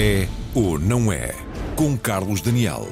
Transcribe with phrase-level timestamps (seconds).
[0.00, 1.34] É ou não é?
[1.74, 2.86] Com Carlos Daniel.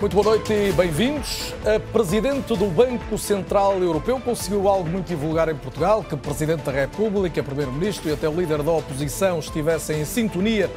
[0.00, 1.52] Muito boa noite e bem-vindos.
[1.62, 6.72] A Presidente do Banco Central Europeu conseguiu algo muito divulgar em Portugal, que Presidente da
[6.72, 10.70] República, Primeiro-Ministro e até o líder da oposição estivessem em sintonia.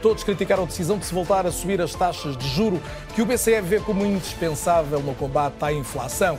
[0.00, 2.80] Todos criticaram a decisão de se voltar a subir as taxas de juro,
[3.16, 6.38] que o BCE vê como indispensável no combate à inflação.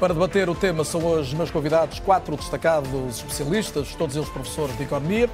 [0.00, 4.84] Para debater o tema são hoje meus convidados quatro destacados especialistas, todos eles professores de
[4.84, 5.28] Economia.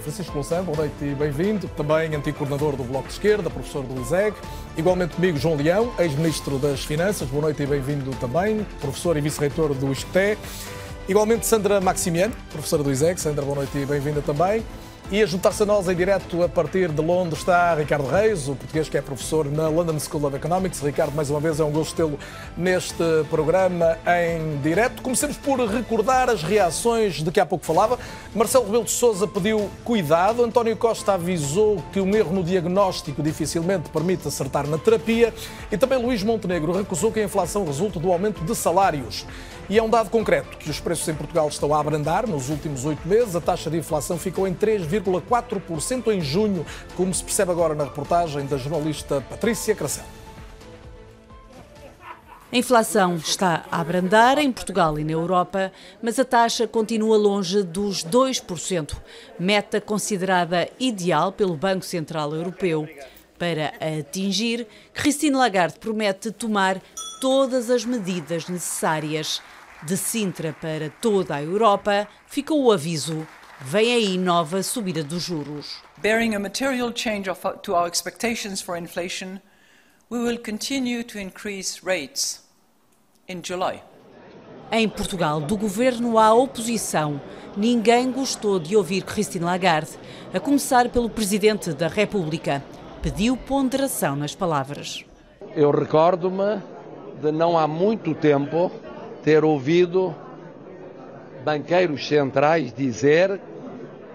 [0.00, 1.68] Francisco Louçã, boa noite e bem-vindo.
[1.76, 4.34] Também antigo coordenador do Bloco de Esquerda, professor do ISEG.
[4.76, 7.28] Igualmente comigo, João Leão, ex-ministro das Finanças.
[7.28, 8.66] Boa noite e bem-vindo também.
[8.80, 10.36] Professor e vice-reitor do ISCTE.
[11.08, 13.20] Igualmente Sandra Maximiano, professora do ISEG.
[13.20, 14.64] Sandra, boa noite e bem-vinda também.
[15.10, 18.54] E a juntar-se a nós em direto a partir de Londres está Ricardo Reis, o
[18.54, 20.82] português que é professor na London School of Economics.
[20.82, 22.18] Ricardo, mais uma vez é um gosto tê-lo
[22.54, 25.00] neste programa em direto.
[25.00, 27.98] Comecemos por recordar as reações de que há pouco falava.
[28.34, 33.88] Marcelo Rebelo de Sousa pediu cuidado, António Costa avisou que um erro no diagnóstico dificilmente
[33.88, 35.32] permite acertar na terapia
[35.72, 39.24] e também Luís Montenegro recusou que a inflação resulte do aumento de salários.
[39.70, 42.86] E é um dado concreto que os preços em Portugal estão a abrandar nos últimos
[42.86, 43.36] oito meses.
[43.36, 46.64] A taxa de inflação ficou em 3,4% em junho,
[46.96, 50.04] como se percebe agora na reportagem da jornalista Patrícia Cracel.
[52.50, 55.70] A inflação está a abrandar em Portugal e na Europa,
[56.02, 58.96] mas a taxa continua longe dos 2%,
[59.38, 62.88] meta considerada ideal pelo Banco Central Europeu.
[63.38, 66.80] Para atingir, Christine Lagarde promete tomar
[67.20, 69.42] todas as medidas necessárias.
[69.82, 73.24] De Sintra para toda a Europa, ficou o aviso:
[73.60, 75.76] vem aí nova subida dos juros.
[75.98, 79.40] Bearing a material change of, to our expectations for inflation,
[80.10, 82.44] we will continue to increase rates
[83.28, 83.82] in July.
[84.72, 87.20] Em Portugal, do governo à oposição,
[87.56, 89.92] ninguém gostou de ouvir Christine Lagarde,
[90.34, 92.64] a começar pelo presidente da República.
[93.00, 95.04] Pediu ponderação nas palavras.
[95.54, 96.60] Eu recordo-me
[97.22, 98.70] de não há muito tempo
[99.28, 100.14] ter ouvido
[101.44, 103.38] banqueiros centrais dizer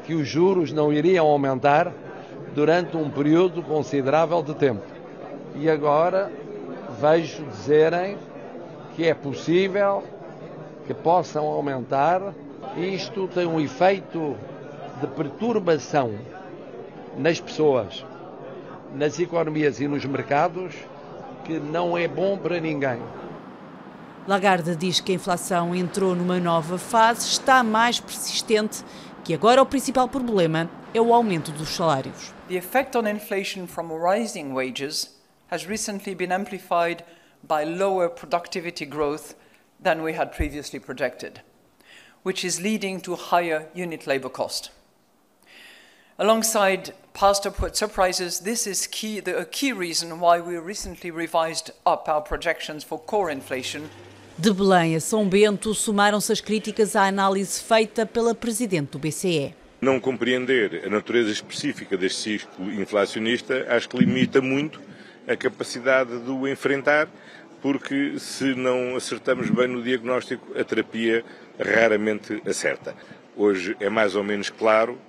[0.03, 1.93] que os juros não iriam aumentar
[2.55, 4.81] durante um período considerável de tempo.
[5.53, 6.31] E agora
[6.99, 8.17] vejo dizerem
[8.95, 10.03] que é possível
[10.87, 12.33] que possam aumentar.
[12.75, 14.35] Isto tem um efeito
[14.99, 16.15] de perturbação
[17.15, 18.03] nas pessoas,
[18.95, 20.73] nas economias e nos mercados
[21.43, 22.97] que não é bom para ninguém.
[24.25, 28.81] Lagarde diz que a inflação entrou numa nova fase, está mais persistente,
[29.21, 32.33] que agora o principal problema é o aumento dos salários.
[32.47, 35.13] The effect on inflation from rising wages
[35.51, 37.03] has recently been amplified
[37.45, 39.35] by lower productivity growth
[39.81, 41.41] than we had previously projected,
[42.23, 44.71] which is leading to higher unit labor cost.
[46.17, 51.71] Alongside past upward surprises, this is key, the, a key reason why we recently revised
[51.85, 53.89] up our projections for core inflation
[54.43, 59.55] de Belém a São Bento somaram-se as críticas à análise feita pela Presidente do BCE.
[59.79, 64.81] Não compreender a natureza específica deste ciclo inflacionista acho que limita muito
[65.25, 67.07] a capacidade de o enfrentar,
[67.61, 71.23] porque se não acertamos bem no diagnóstico, a terapia
[71.57, 72.93] raramente acerta.
[73.37, 74.99] Hoje é mais ou menos claro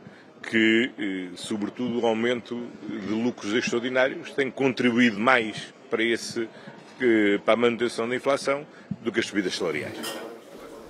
[0.49, 6.49] que, eh, sobretudo, o aumento de lucros extraordinários tem contribuído mais para esse
[7.45, 8.67] para a manutenção da inflação
[9.05, 10.15] do que as subidas salariais.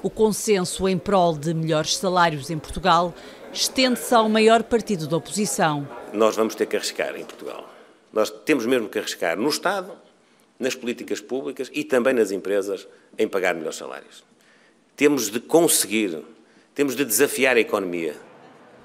[0.02, 3.12] O consenso em prol de melhores salários em Portugal
[3.52, 5.86] estende-se ao maior partido da oposição.
[6.12, 7.68] Nós vamos ter que arriscar em Portugal.
[8.12, 9.92] Nós temos mesmo que arriscar no Estado,
[10.58, 12.86] nas políticas públicas e também nas empresas
[13.18, 14.22] em pagar melhores salários.
[14.96, 16.22] Temos de conseguir,
[16.74, 18.14] temos de desafiar a economia.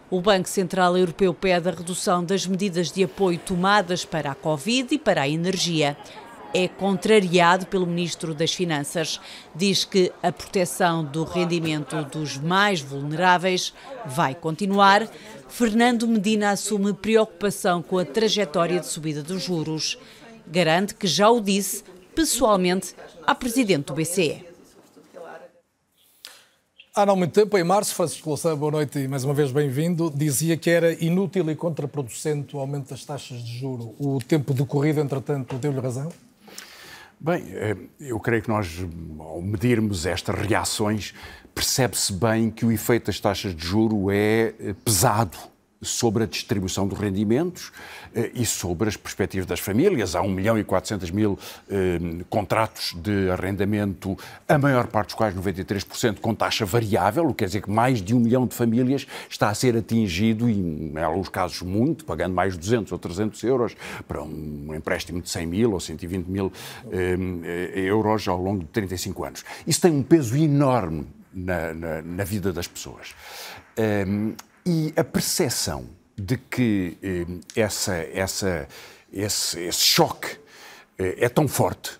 [0.09, 4.95] O Banco Central Europeu pede a redução das medidas de apoio tomadas para a Covid
[4.95, 5.95] e para a energia
[6.53, 9.19] é contrariado pelo Ministro das Finanças.
[9.55, 13.73] Diz que a proteção do rendimento dos mais vulneráveis
[14.05, 15.07] vai continuar.
[15.47, 19.97] Fernando Medina assume preocupação com a trajetória de subida dos juros.
[20.47, 21.83] Garante que já o disse
[22.15, 24.49] pessoalmente à Presidente do BCE.
[26.95, 30.11] Há não muito tempo, em março, Francisco Louçã, boa noite e mais uma vez bem-vindo,
[30.13, 33.95] dizia que era inútil e contraproducente o aumento das taxas de juro.
[33.99, 36.11] O tempo decorrido, entretanto, deu-lhe razão?
[37.19, 38.79] Bem, eh, eu creio que nós,
[39.19, 41.13] ao medirmos estas reações,
[41.53, 45.37] percebe-se bem que o efeito das taxas de juro é eh, pesado
[45.81, 47.71] sobre a distribuição dos rendimentos
[48.13, 50.15] eh, e sobre as perspectivas das famílias.
[50.15, 51.39] Há 1 milhão e 400 mil
[51.69, 51.99] eh,
[52.29, 54.17] contratos de arrendamento,
[54.47, 58.01] a maior parte dos quais, 93%, com taxa variável, o que quer dizer que mais
[58.01, 62.33] de um milhão de famílias está a ser atingido, e em alguns casos muito, pagando
[62.33, 63.75] mais de 200 ou 300 euros
[64.07, 66.51] para um empréstimo de 100 mil ou 120 mil
[66.91, 69.45] eh, euros ao longo de 35 anos.
[69.65, 73.13] Isso tem um peso enorme na, na, na vida das pessoas.
[73.77, 74.33] Um,
[74.65, 78.67] e a percepção de que um, essa, essa,
[79.11, 80.39] esse, esse choque uh,
[80.97, 81.99] é tão forte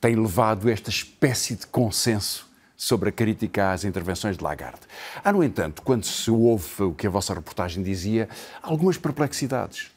[0.00, 4.80] tem levado a esta espécie de consenso sobre a crítica às intervenções de Lagarde.
[5.22, 8.26] Há, no entanto, quando se ouve o que a vossa reportagem dizia,
[8.62, 9.90] algumas perplexidades.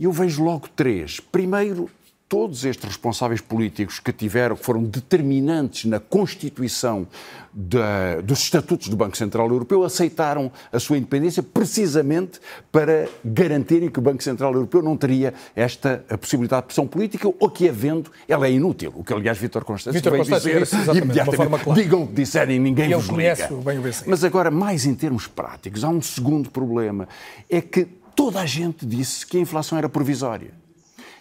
[0.00, 1.20] Eu vejo logo três.
[1.20, 1.90] Primeiro,
[2.32, 7.06] todos estes responsáveis políticos que tiveram, que foram determinantes na constituição
[7.52, 12.40] da, dos estatutos do Banco Central Europeu, aceitaram a sua independência precisamente
[12.72, 17.50] para garantirem que o Banco Central Europeu não teria esta possibilidade de pressão política ou
[17.50, 18.94] que, havendo, ela é inútil.
[18.96, 21.82] O que, aliás, Vítor Constâncio Vítor veio Constâncio dizer disse imediatamente, forma clara.
[21.82, 23.48] digam o que disserem, ninguém E ele vos liga.
[23.62, 24.08] bem o BCE.
[24.08, 27.06] Mas agora, mais em termos práticos, há um segundo problema.
[27.50, 27.86] É que
[28.16, 30.61] toda a gente disse que a inflação era provisória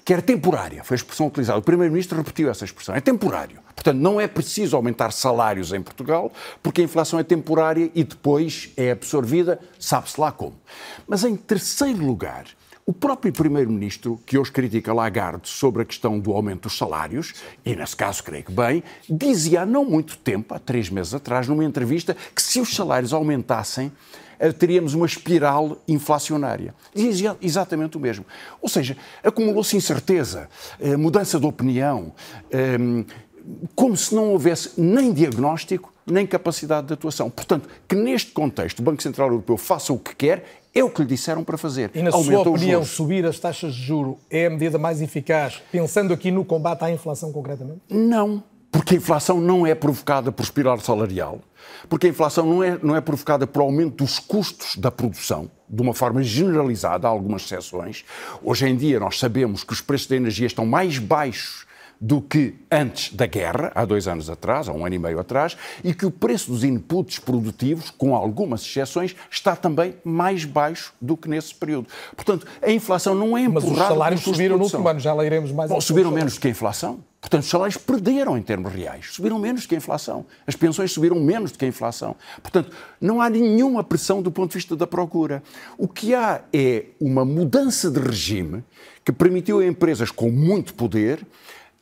[0.03, 1.59] que era temporária, foi a expressão utilizada.
[1.59, 3.59] O Primeiro-Ministro repetiu essa expressão, é temporário.
[3.75, 6.31] Portanto, não é preciso aumentar salários em Portugal,
[6.62, 10.56] porque a inflação é temporária e depois é absorvida, sabe-se lá como.
[11.07, 12.45] Mas, em terceiro lugar,
[12.86, 17.33] o próprio Primeiro-Ministro, que hoje critica Lagarde sobre a questão do aumento dos salários,
[17.65, 21.47] e nesse caso creio que bem, dizia há não muito tempo, há três meses atrás,
[21.47, 23.92] numa entrevista, que se os salários aumentassem,
[24.49, 26.73] teríamos uma espiral inflacionária.
[26.95, 28.25] Dizia exatamente o mesmo.
[28.61, 30.49] Ou seja, acumulou-se incerteza,
[30.79, 32.13] eh, mudança de opinião,
[32.49, 32.77] eh,
[33.75, 37.29] como se não houvesse nem diagnóstico, nem capacidade de atuação.
[37.29, 41.01] Portanto, que neste contexto o Banco Central Europeu faça o que quer, é o que
[41.01, 41.91] lhe disseram para fazer.
[41.94, 45.01] E na sua Aumenta os opinião, subir as taxas de juro é a medida mais
[45.01, 47.81] eficaz, pensando aqui no combate à inflação concretamente?
[47.89, 51.41] Não, porque a inflação não é provocada por espiral salarial,
[51.89, 55.81] porque a inflação não é, não é provocada por aumento dos custos da produção, de
[55.81, 58.06] uma forma generalizada, há algumas exceções.
[58.41, 61.65] Hoje em dia nós sabemos que os preços da energia estão mais baixos
[62.00, 65.56] do que antes da guerra, há dois anos atrás, há um ano e meio atrás,
[65.83, 71.15] e que o preço dos inputs produtivos, com algumas exceções, está também mais baixo do
[71.15, 71.88] que nesse período.
[72.15, 75.23] Portanto, a inflação não é Mas empurrada os salários subiram no último ano, já lá
[75.23, 77.03] iremos mais Bom, subiram menos do que a inflação.
[77.21, 79.09] Portanto, os salários perderam em termos reais.
[79.12, 80.25] Subiram menos do que a inflação.
[80.47, 82.15] As pensões subiram menos do que a inflação.
[82.41, 85.44] Portanto, não há nenhuma pressão do ponto de vista da procura.
[85.77, 88.63] O que há é uma mudança de regime
[89.06, 91.25] que permitiu a empresas com muito poder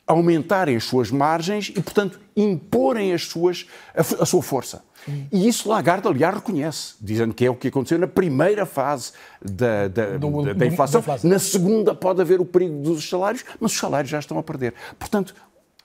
[0.06, 3.66] aumentarem as suas margens e, portanto, imporem as suas,
[3.96, 4.84] a, a sua força.
[5.32, 9.12] E isso Lagarde, aliás, reconhece, dizendo que é o que aconteceu na primeira fase
[9.42, 11.04] da, da, Do- da- da inflação.
[11.24, 14.74] Na segunda pode haver o perigo dos salários, mas os salários já estão a perder.
[14.98, 15.34] Portanto,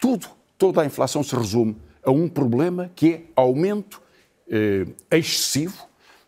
[0.00, 0.26] tudo,
[0.58, 4.02] toda a inflação se resume a um problema que é aumento
[4.50, 5.74] eh, excessivo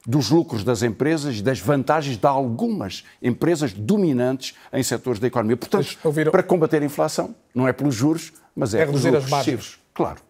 [0.07, 5.57] dos lucros das empresas e das vantagens de algumas empresas dominantes em setores da economia.
[5.57, 5.99] Portanto,
[6.31, 9.31] para combater a inflação, não é pelos juros, mas é, É pelos reduzir as lucros
[9.31, 9.59] margens.
[9.59, 9.81] excessivos.
[9.93, 10.21] Claro.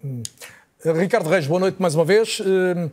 [0.94, 2.40] Ricardo Reis, boa noite mais uma vez.
[2.40, 2.90] Hum,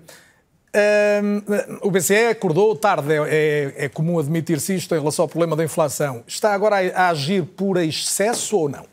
[0.73, 1.41] hum,
[1.83, 5.63] o BCE acordou tarde, é, é- é comum admitir-se isto em relação ao problema da
[5.63, 6.23] inflação.
[6.25, 8.85] Está agora a, a agir por excesso ou não?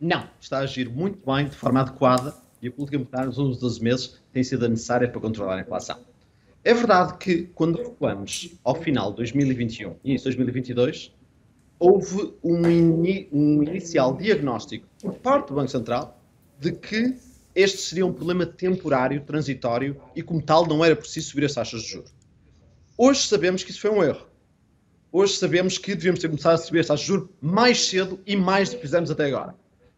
[0.00, 3.58] Não, está a agir muito bem, de forma adequada, e a política monetária nos últimos
[3.60, 5.98] 12 meses tem sido a necessária para controlar a inflação.
[6.62, 11.12] É verdade que, quando recuamos ao final de 2021 e de 2022,
[11.78, 16.18] houve um, ini- um inicial diagnóstico por parte do Banco Central
[16.58, 17.14] de que
[17.56, 21.80] este seria um problema temporário, transitório, e como tal não era preciso subir as taxas
[21.82, 22.14] de juros.
[22.98, 24.26] Hoje sabemos que isso foi um erro.
[25.10, 28.36] Hoje sabemos que devíamos ter começado a subir as taxas de juros mais cedo e
[28.36, 29.54] mais do que fizemos até agora.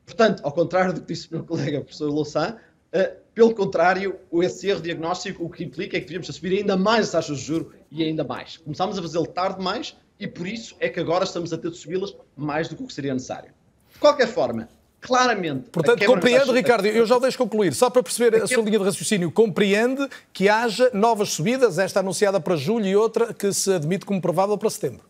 [0.07, 2.57] Portanto, ao contrário do que disse o meu colega, o professor Louçã,
[2.93, 7.07] eh, pelo contrário, esse erro diagnóstico o que implica é que devíamos subir ainda mais
[7.07, 8.57] as taxas de juros e ainda mais.
[8.57, 11.77] Começámos a fazê-lo tarde demais e por isso é que agora estamos a ter de
[11.77, 13.53] subi-las mais do que o que seria necessário.
[13.93, 14.69] De qualquer forma,
[15.01, 15.71] claramente.
[15.71, 18.47] Portanto, quebra compreende, das taxas- Ricardo, eu já o deixo concluir, só para perceber a
[18.47, 23.33] sua linha de raciocínio, compreende que haja novas subidas, esta anunciada para julho e outra
[23.33, 25.09] que se admite como provável para setembro.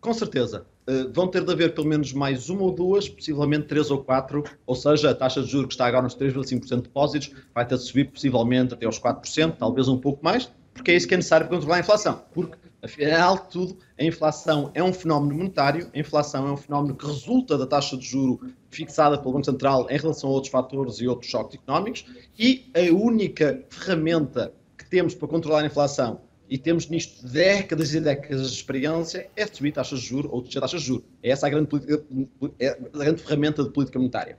[0.00, 0.64] Com certeza.
[0.88, 4.42] Uh, vão ter de haver pelo menos mais uma ou duas, possivelmente três ou quatro,
[4.66, 7.76] ou seja, a taxa de juros que está agora nos 3,5% de depósitos vai ter
[7.76, 11.18] de subir possivelmente até aos 4%, talvez um pouco mais, porque é isso que é
[11.18, 12.22] necessário para controlar a inflação.
[12.32, 16.96] Porque, afinal de tudo, a inflação é um fenómeno monetário, a inflação é um fenómeno
[16.96, 20.96] que resulta da taxa de juro fixada pelo Banco Central em relação a outros fatores
[20.96, 22.06] e outros choques económicos,
[22.38, 28.00] e a única ferramenta que temos para controlar a inflação e temos nisto décadas e
[28.00, 31.04] décadas de experiência, é subir taxas de juros ou descer taxas de juros.
[31.22, 31.68] É essa a grande,
[32.58, 34.36] é a grande ferramenta de política monetária.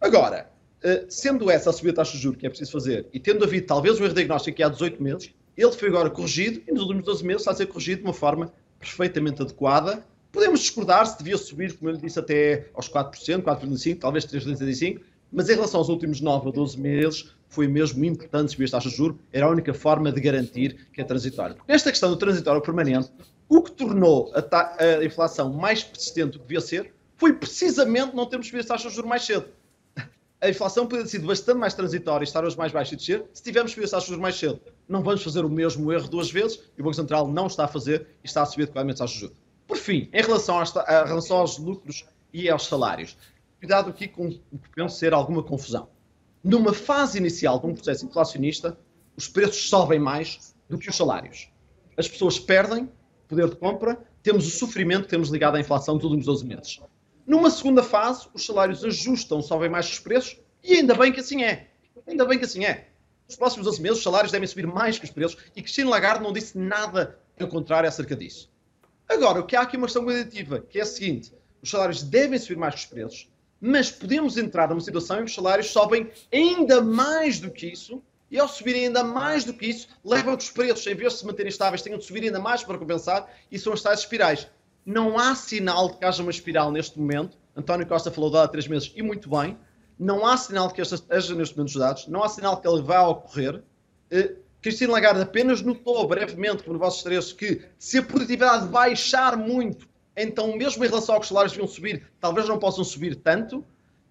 [0.00, 0.50] Agora,
[0.82, 3.44] eh, sendo essa a subir a taxa de juros que é preciso fazer e tendo
[3.44, 6.82] havido talvez um erro diagnóstico aqui há 18 meses, ele foi agora corrigido e nos
[6.82, 10.04] últimos 12 meses está a ser corrigido de uma forma perfeitamente adequada.
[10.32, 15.00] Podemos discordar se devia subir, como eu lhe disse, até aos 4%, 4,5%, talvez 3,75%,
[15.30, 18.92] mas em relação aos últimos 9 a 12 meses, foi mesmo importante subir as taxas
[18.92, 21.56] de juros, era a única forma de garantir que é transitório.
[21.68, 23.10] Nesta questão do transitório permanente,
[23.46, 28.26] o que tornou a, a inflação mais persistente do que devia ser foi precisamente não
[28.26, 29.46] termos subido as taxas de juros mais cedo
[30.42, 33.24] a inflação podia ter sido bastante mais transitória e estar hoje mais baixo e descer
[33.32, 34.60] se tivermos subido as taxas mais cedo.
[34.88, 37.68] Não vamos fazer o mesmo erro duas vezes e o Banco Central não está a
[37.68, 39.36] fazer e está a subir adequadamente as taxas de juros.
[39.72, 43.16] Por fim, em relação, às, a relação aos lucros e aos salários,
[43.58, 45.88] cuidado aqui com o que penso ser alguma confusão.
[46.44, 48.78] Numa fase inicial de um processo inflacionista,
[49.16, 51.50] os preços sobem mais do que os salários.
[51.96, 52.86] As pessoas perdem
[53.26, 56.78] poder de compra, temos o sofrimento que temos ligado à inflação dos últimos 12 meses.
[57.26, 61.44] Numa segunda fase, os salários ajustam, sobem mais os preços, e ainda bem que assim
[61.44, 61.70] é.
[62.06, 62.90] Ainda bem que assim é.
[63.26, 66.22] Nos próximos 12 meses, os salários devem subir mais que os preços, e Cristina Lagarde
[66.22, 68.51] não disse nada ao contrário acerca disso.
[69.12, 72.38] Agora, o que há aqui uma questão qualitativa, que é a seguinte: os salários devem
[72.38, 73.28] subir mais que os preços,
[73.60, 78.02] mas podemos entrar numa situação em que os salários sobem ainda mais do que isso,
[78.30, 81.18] e ao subirem ainda mais do que isso, levam que os preços, em vez de
[81.18, 84.48] se manterem estáveis, tenham de subir ainda mais para compensar, e são as tais espirais.
[84.84, 87.36] Não há sinal de que haja uma espiral neste momento.
[87.54, 89.58] António Costa falou dela há três meses e muito bem.
[89.98, 92.08] Não há sinal de que esta esteja neste momento dos dados.
[92.08, 93.62] Não há sinal de que ele vá ocorrer.
[94.62, 99.88] Cristina Lagarde apenas notou brevemente, como no vosso estresso, que se a produtividade baixar muito,
[100.16, 103.64] então mesmo em relação aos salários deviam subir, talvez não possam subir tanto,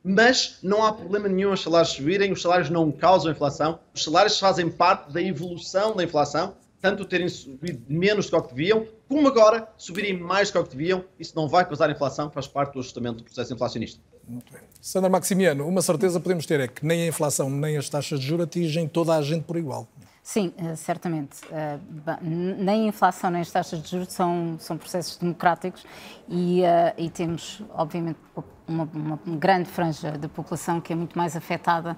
[0.03, 4.37] mas não há problema nenhum os salários subirem, os salários não causam inflação, os salários
[4.37, 9.67] fazem parte da evolução da inflação tanto terem subido menos do que deviam, como agora
[9.77, 11.05] subirem mais do que deviam.
[11.19, 14.01] Isso não vai causar inflação, faz parte do ajustamento do processo inflacionista.
[14.27, 14.61] Muito bem.
[14.81, 18.25] Sandra Maximiano, uma certeza podemos ter é que nem a inflação nem as taxas de
[18.25, 19.87] juros atingem toda a gente por igual.
[20.31, 21.41] Sim, eh, certamente.
[21.51, 21.77] Eh,
[22.21, 25.85] nem inflação nem as taxas de juros são, são processos democráticos
[26.29, 28.17] e, uh, e temos, obviamente,
[28.65, 31.97] uma, uma, grande franja da população que é muito mais afetada,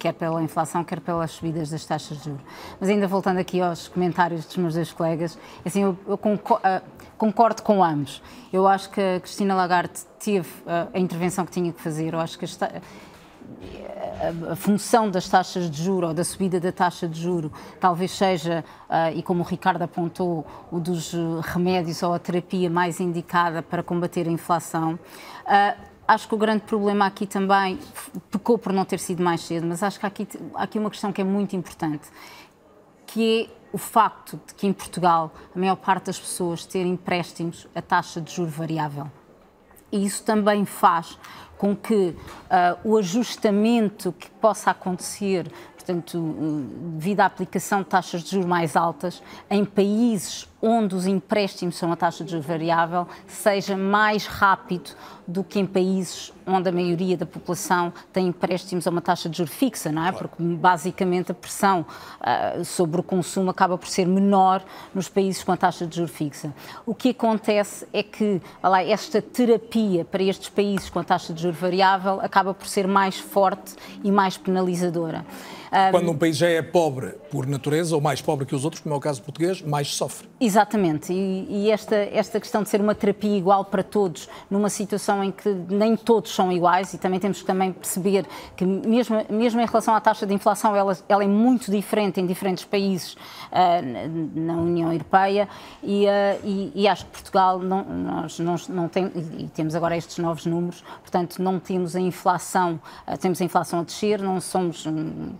[0.00, 2.42] quer pela inflação, quer pelas subidas das taxas de juros.
[2.80, 6.82] Mas ainda voltando aqui aos comentários dos meus dois colegas, assim, eu, eu concordo,
[7.16, 8.20] concordo, com ambos.
[8.52, 10.48] Eu acho que a Cristina Lagarde teve
[10.92, 12.12] a intervenção que tinha que fazer.
[12.12, 12.82] Eu acho que a,
[14.50, 18.64] a, função das taxas de juro ou da subida da taxa de juro talvez seja,
[18.88, 23.82] uh, e como o Ricardo apontou, o dos remédios ou a terapia mais indicada para
[23.82, 24.94] combater a inflação.
[24.94, 27.78] Uh, acho que o grande problema aqui também
[28.30, 30.90] pecou por não ter sido mais cedo, mas acho que há aqui, há aqui uma
[30.90, 32.08] questão que é muito importante,
[33.06, 37.66] que é o facto de que em Portugal a maior parte das pessoas terem empréstimos
[37.74, 39.10] a taxa de juro variável.
[39.90, 41.18] E isso também faz
[41.64, 42.14] com que uh,
[42.84, 46.66] o ajustamento que possa acontecer, portanto, uh,
[46.98, 51.92] devido à aplicação de taxas de juros mais altas, em países onde os empréstimos são
[51.92, 54.92] a taxa de juros variável, seja mais rápido
[55.26, 59.38] do que em países onde a maioria da população tem empréstimos a uma taxa de
[59.38, 60.10] juros fixa, não é?
[60.10, 60.28] Claro.
[60.28, 61.84] Porque basicamente a pressão
[62.20, 64.62] uh, sobre o consumo acaba por ser menor
[64.94, 66.54] nos países com a taxa de juros fixa.
[66.86, 71.42] O que acontece é que lá, esta terapia para estes países com a taxa de
[71.42, 75.26] juros variável acaba por ser mais forte e mais penalizadora.
[75.90, 78.94] Quando um país já é pobre por natureza, ou mais pobre que os outros, como
[78.94, 80.28] é o caso português, mais sofre.
[80.40, 85.24] Exatamente, e, e, esta, esta questão de ser uma terapia igual para todos, numa situação
[85.24, 88.24] em que nem todos são iguais, e também temos que também perceber
[88.56, 92.26] que mesmo, mesmo em relação à taxa de inflação, ela, ela é muito diferente em
[92.26, 95.48] diferentes países uh, na União Europeia,
[95.82, 96.08] e, uh,
[96.44, 98.90] e, e, acho que Portugal, não, nós não, não
[99.36, 103.80] e temos agora estes novos números, portanto não temos a inflação, uh, temos a inflação
[103.80, 105.32] a descer, não somos um,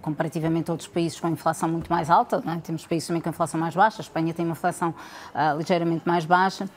[0.00, 2.56] comparativamente a outros países com inflação muito mais alta, é?
[2.60, 4.90] temos países também com inflação mais baixa, a Espanha tem uma inflação
[5.34, 6.68] uh, ligeiramente mais baixa.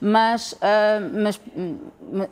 [0.00, 0.56] Mas, uh,
[1.22, 1.40] mas,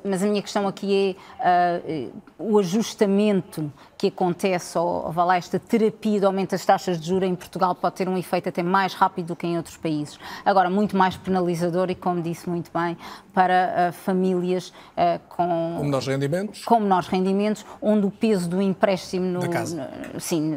[0.05, 3.73] mas a minha questão aqui é uh, o ajustamento
[4.05, 7.95] que acontece, ou, ou esta terapia de aumento das taxas de juros em Portugal pode
[7.97, 10.19] ter um efeito até mais rápido do que em outros países.
[10.45, 12.97] Agora, muito mais penalizador e, como disse muito bem,
[13.33, 16.65] para uh, famílias uh, com, com menores rendimentos.
[16.65, 20.55] Com menores rendimentos, onde o peso do empréstimo no, no sim,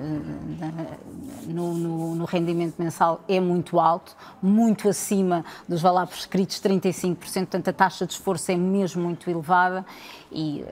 [1.48, 7.68] no, no, no, rendimento mensal é muito alto, muito acima dos valores prescritos, 35%, portanto
[7.70, 9.86] a taxa de esforço é mesmo muito elevada
[10.32, 10.64] e,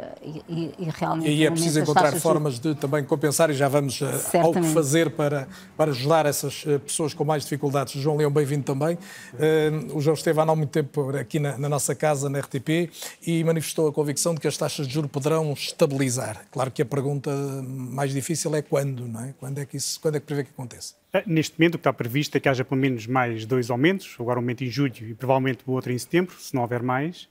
[0.50, 1.28] e, e realmente...
[1.28, 4.06] E aí é preciso encontrar formas de de também compensar e já vamos uh,
[4.42, 5.48] ao que fazer para,
[5.78, 7.94] para ajudar essas uh, pessoas com mais dificuldades.
[8.02, 8.98] João Leão, bem-vindo também.
[9.34, 12.90] Uh, o João esteve há não muito tempo aqui na, na, nossa casa, na RTP,
[13.26, 16.46] e manifestou a convicção de que as taxas de juros poderão estabilizar.
[16.52, 17.32] Claro que a pergunta
[17.64, 19.34] mais difícil é quando, não é?
[19.40, 20.96] Quando é que, isso, quando é que prevê que aconteça?
[21.26, 24.38] Neste momento, o que está previsto é que haja pelo menos mais dois aumentos, agora
[24.38, 27.30] um aumento em julho e provavelmente o outro em setembro, se não houver mais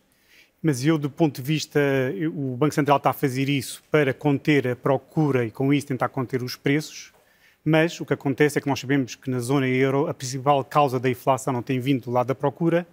[0.65, 1.79] mas eu, do ponto de vista,
[2.35, 6.09] o Banco Central está a fazer isso para conter a procura e, com isso, tentar
[6.09, 7.13] conter os preços.
[7.63, 10.99] Mas o que acontece é que nós sabemos que na zona euro a principal causa
[10.99, 12.87] da inflação não tem vindo do lado da procura,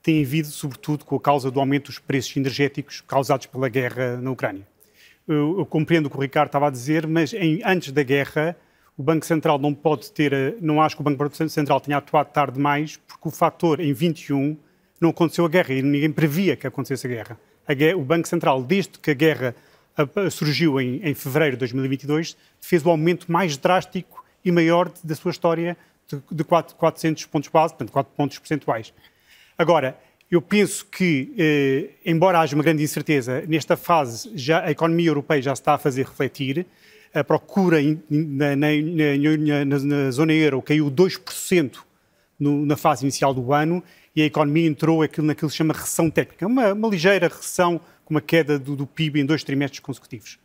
[0.00, 4.30] tem vindo, sobretudo, com a causa do aumento dos preços energéticos causados pela guerra na
[4.30, 4.64] Ucrânia.
[5.26, 8.56] Eu, eu compreendo o que o Ricardo estava a dizer, mas em, antes da guerra
[8.96, 12.54] o Banco Central não pode ter, não acho que o Banco Central tenha atuado tarde
[12.54, 14.56] demais, porque o fator em 21
[15.00, 17.40] não aconteceu a guerra e ninguém previa que acontecesse a guerra.
[17.66, 19.54] A guerra o Banco Central, desde que a guerra
[20.30, 25.30] surgiu em, em fevereiro de 2022, fez o aumento mais drástico e maior da sua
[25.30, 25.76] história
[26.06, 28.92] de, de 400 pontos base, portanto 4 pontos percentuais.
[29.58, 29.98] Agora,
[30.30, 35.40] eu penso que, eh, embora haja uma grande incerteza, nesta fase já a economia europeia
[35.40, 36.66] já se está a fazer refletir,
[37.14, 37.78] a procura
[38.10, 38.66] na, na,
[39.64, 41.78] na, na zona euro caiu 2%
[42.38, 43.82] no, na fase inicial do ano
[44.16, 47.78] e a economia entrou aquilo, naquilo que se chama recessão técnica, uma, uma ligeira recessão
[48.02, 50.38] com uma queda do, do, PIB em dois trimestres consecutivos.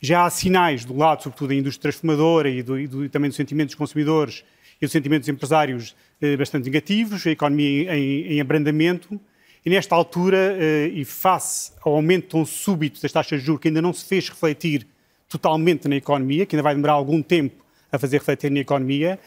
[0.00, 3.36] Já há sinais do lado, sobretudo da indústria transformadora e, do, e do, também do
[3.36, 4.42] sentimento dos consumidores
[4.80, 9.20] e do sentimento dos empresários eh, bastante negativos, a economia em, em abrandamento,
[9.66, 13.68] e nesta altura, eh, e face ao aumento tão súbito das taxas de juros, que
[13.68, 14.86] ainda não se fez refletir
[15.28, 17.62] totalmente na economia, que ainda vai demorar algum tempo
[17.92, 19.18] a fazer refletir na economia,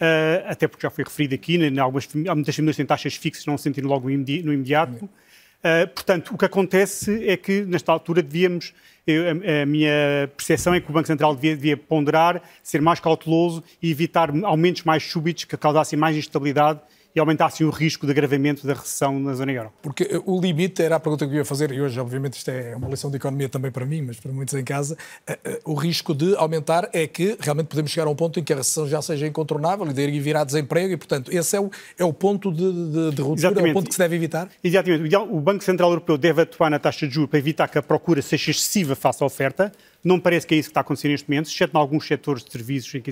[0.00, 3.46] uh, até porque já foi referido aqui, né, algumas, há muitas famílias têm taxas fixas,
[3.46, 4.12] não sentindo logo no
[4.52, 5.04] imediato.
[5.04, 8.72] Uh, portanto, o que acontece é que, nesta altura, devíamos.
[9.06, 13.00] Eu, a, a, minha percepção é que o Banco Central devia, devia, ponderar, ser mais
[13.00, 16.80] cauteloso e evitar aumentos mais súbitos que causassem mais instabilidade
[17.18, 19.72] e aumentassem o risco de agravamento da recessão na zona euro.
[19.82, 22.76] Porque o limite era a pergunta que eu ia fazer, e hoje, obviamente, isto é
[22.76, 24.96] uma lição de economia também para mim, mas para muitos em casa.
[25.26, 28.44] Eh, eh, o risco de aumentar é que realmente podemos chegar a um ponto em
[28.44, 31.70] que a recessão já seja incontornável e daí virar desemprego, e, portanto, esse é o,
[31.98, 34.48] é o ponto de, de, de ruptura, é o ponto que se deve evitar?
[34.62, 35.16] Exatamente.
[35.16, 38.22] O Banco Central Europeu deve atuar na taxa de juros para evitar que a procura
[38.22, 39.72] seja excessiva face à oferta.
[40.02, 42.52] Não parece que é isso que está acontecendo neste momento, exceto em alguns setores de
[42.52, 43.10] serviços em que,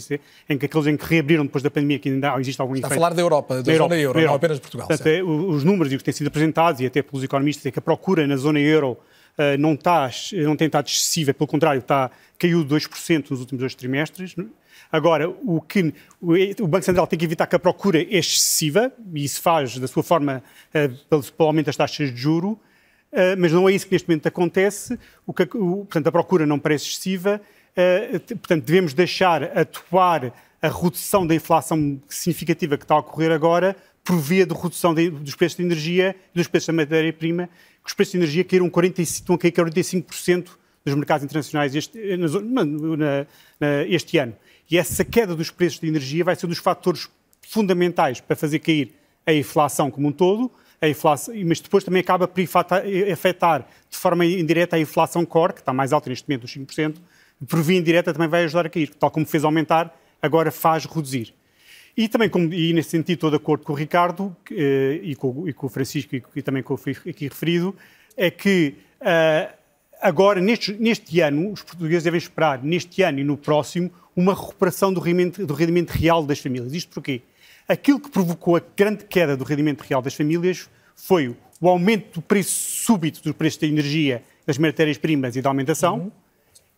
[0.49, 2.99] em que aqueles em que reabriram depois da pandemia, que ainda existe algum está efeito.
[2.99, 4.87] Está a falar da Europa, da, da zona Europa, euro, não apenas de Portugal.
[4.87, 7.83] Portanto, é, os números que têm sido apresentados, e até pelos economistas, é que a
[7.83, 10.09] procura na zona euro uh, não, está,
[10.45, 14.37] não tem estado excessiva, pelo contrário, está, caiu 2% nos últimos dois trimestres.
[14.91, 19.25] Agora, o que o Banco Central tem que evitar que a procura é excessiva, e
[19.25, 22.76] isso faz da sua forma uh, pelo, pelo aumento das taxas de juro, Uh,
[23.39, 24.99] mas não é isso que neste momento acontece.
[25.27, 27.41] O que, o, portanto, a procura não parece excessiva.
[27.77, 33.77] Uh, portanto, devemos deixar atuar a redução da inflação significativa que está a ocorrer agora
[34.03, 37.49] por via de redução de, dos preços de energia e dos preços da matéria-prima,
[37.83, 40.51] que os preços de energia caíram 45, estão a cair 45%
[40.85, 42.65] nos mercados internacionais este, na, na,
[43.61, 44.35] na, este ano.
[44.71, 47.09] E essa queda dos preços de energia vai ser um dos fatores
[47.43, 48.95] fundamentais para fazer cair
[49.27, 50.51] a inflação como um todo,
[50.81, 52.43] a inflação, mas depois também acaba por
[53.13, 56.97] afetar de forma indireta a inflação core, que está mais alta neste momento, dos 5%,
[57.49, 61.35] por via indireta também vai ajudar a cair, tal como fez aumentar, agora faz reduzir.
[61.97, 65.49] E também, como, e nesse sentido, estou de acordo com o Ricardo eh, e, com,
[65.49, 67.75] e, com, o Francisco e, e também com o aqui referido,
[68.17, 69.55] é que uh,
[70.01, 74.93] agora, neste, neste, ano, os portugueses devem esperar, neste ano e no próximo, uma recuperação
[74.93, 76.73] do rendimento, do rendimento real das famílias.
[76.75, 77.23] Isto porquê?
[77.69, 82.23] Aquilo que provocou a grande queda do rendimento real das famílias foi o aumento do
[82.23, 85.99] preço súbito dos preços da energia, das matérias-primas e da alimentação.
[85.99, 86.13] Uhum.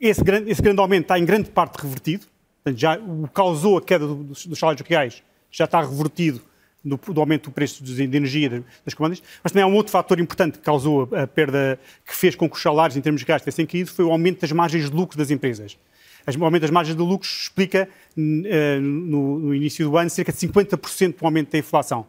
[0.01, 2.27] Esse, grande, esse grande aumento está em grande parte revertido,
[2.63, 6.41] portanto, já o causou a queda dos, dos salários reais, já está revertido
[6.85, 10.19] do, do, aumento do preço de energia das comandas, mas também há um outro fator
[10.21, 13.27] importante que causou a, a perda, que fez com que os salários em termos de
[13.27, 15.77] gastos tivessem caído, foi o aumento das margens de lucro das empresas.
[16.37, 20.39] O aumento das margens de lucro explica, uh, no, no, início do ano, cerca de
[20.39, 22.07] 50% do aumento da inflação.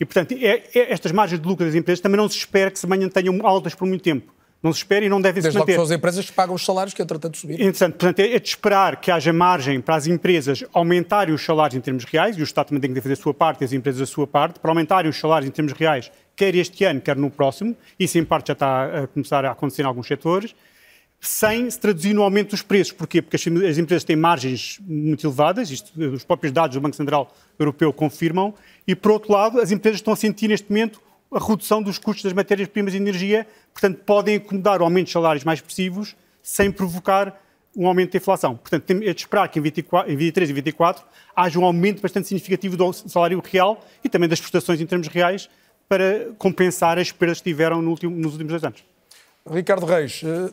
[0.00, 2.78] E, portanto, é, é, estas margens de lucro das empresas também não se espera que
[2.78, 4.32] se mantenham altas por muito tempo.
[4.60, 5.66] Não se espera e não devem Desde se manter.
[5.66, 7.60] Desde logo são as empresas que pagam os salários que, entretanto, subiram.
[7.64, 7.92] Interessante.
[7.92, 11.80] Portanto, é, é de esperar que haja margem para as empresas aumentarem os salários em
[11.80, 14.02] termos reais, e o Estado também tem que fazer a sua parte e as empresas
[14.02, 17.30] a sua parte, para aumentarem os salários em termos reais, quer este ano, quer no
[17.30, 17.76] próximo.
[17.98, 20.54] Isso, em parte, já está a começar a acontecer em alguns setores
[21.20, 22.92] sem se traduzir no aumento dos preços.
[22.92, 23.20] Porquê?
[23.20, 27.92] Porque as, empresas têm margens muito elevadas, isto, os próprios dados do Banco Central Europeu
[27.92, 28.54] confirmam,
[28.86, 31.00] e, por outro lado, as empresas estão a sentir neste momento
[31.30, 35.44] a redução dos custos das matérias-primas e energia, portanto, podem acomodar o aumento de salários
[35.44, 37.38] mais expressivos sem provocar
[37.76, 38.56] um aumento da inflação.
[38.56, 41.04] Portanto, temos de esperar que em, 24, em 23 e 24
[41.36, 45.50] haja um aumento bastante significativo do salário real e também das prestações em termos reais
[45.88, 48.84] para compensar as perdas que tiveram no último, nos últimos dois anos.
[49.50, 50.50] Ricardo Reis, eh,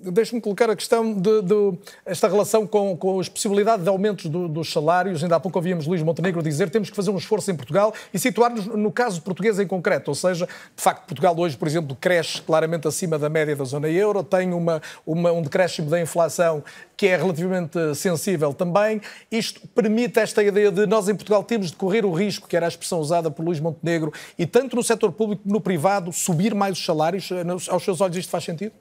[0.00, 4.48] deixe-me colocar a questão de, de, esta relação com, com as possibilidades de aumentos do,
[4.48, 5.22] dos salários.
[5.22, 7.92] Ainda há pouco ouvíamos Luís Montenegro dizer que temos que fazer um esforço em Portugal
[8.12, 10.10] e situar-nos no caso português em concreto.
[10.10, 13.88] Ou seja, de facto, Portugal hoje, por exemplo, cresce claramente acima da média da zona
[13.88, 16.62] euro, tem uma, uma, um decréscimo da inflação
[16.96, 19.00] que é relativamente sensível também.
[19.30, 22.66] Isto permite esta ideia de nós em Portugal temos de correr o risco, que era
[22.66, 26.54] a expressão usada por Luís Montenegro, e tanto no setor público como no privado, subir
[26.54, 27.30] mais os salários.
[27.68, 28.72] Aos seus olhos isto faz sentido?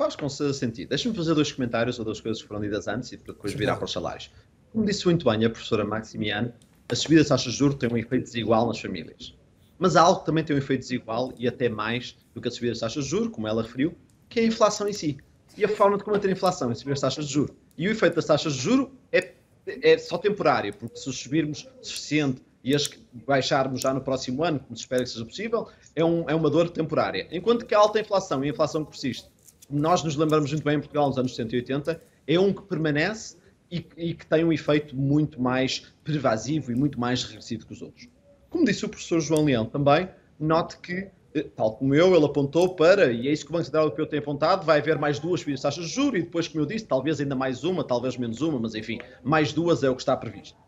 [0.00, 0.88] Faz com sentido.
[0.88, 3.84] Deixa-me fazer dois comentários ou duas coisas que foram ditas antes e depois virar para
[3.84, 4.30] os salários.
[4.72, 6.54] Como disse muito bem a professora Maximiano,
[6.88, 9.36] a subida das taxas de juros tem um efeito desigual nas famílias.
[9.78, 12.50] Mas há algo que também tem um efeito desigual e até mais do que a
[12.50, 13.94] subida das taxas de juros, como ela referiu,
[14.30, 15.18] que é a inflação em si.
[15.54, 17.54] E a forma de combater a inflação é subir as taxas de juros.
[17.76, 19.32] E o efeito das taxas de juros é,
[19.66, 22.88] é só temporário, porque se subirmos suficiente e as
[23.26, 26.48] baixarmos já no próximo ano, como se espera que seja possível, é, um, é uma
[26.48, 27.28] dor temporária.
[27.30, 29.28] Enquanto que a alta inflação e a inflação que persiste
[29.70, 33.36] nós nos lembramos muito bem em Portugal nos anos 180, é um que permanece
[33.70, 37.82] e, e, que tem um efeito muito mais pervasivo e muito mais regressivo que os
[37.82, 38.08] outros.
[38.48, 42.74] Como disse o professor João Leão também, note que, eh, tal como eu, ele apontou
[42.74, 45.40] para, e é isso que o Banco Central Europeu tem apontado, vai haver mais duas
[45.40, 48.16] subidas de taxas de juros e depois, como eu disse, talvez ainda mais uma, talvez
[48.16, 50.58] menos uma, mas enfim, mais duas é o que está previsto.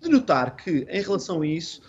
[0.00, 1.82] De notar que, em relação a isso,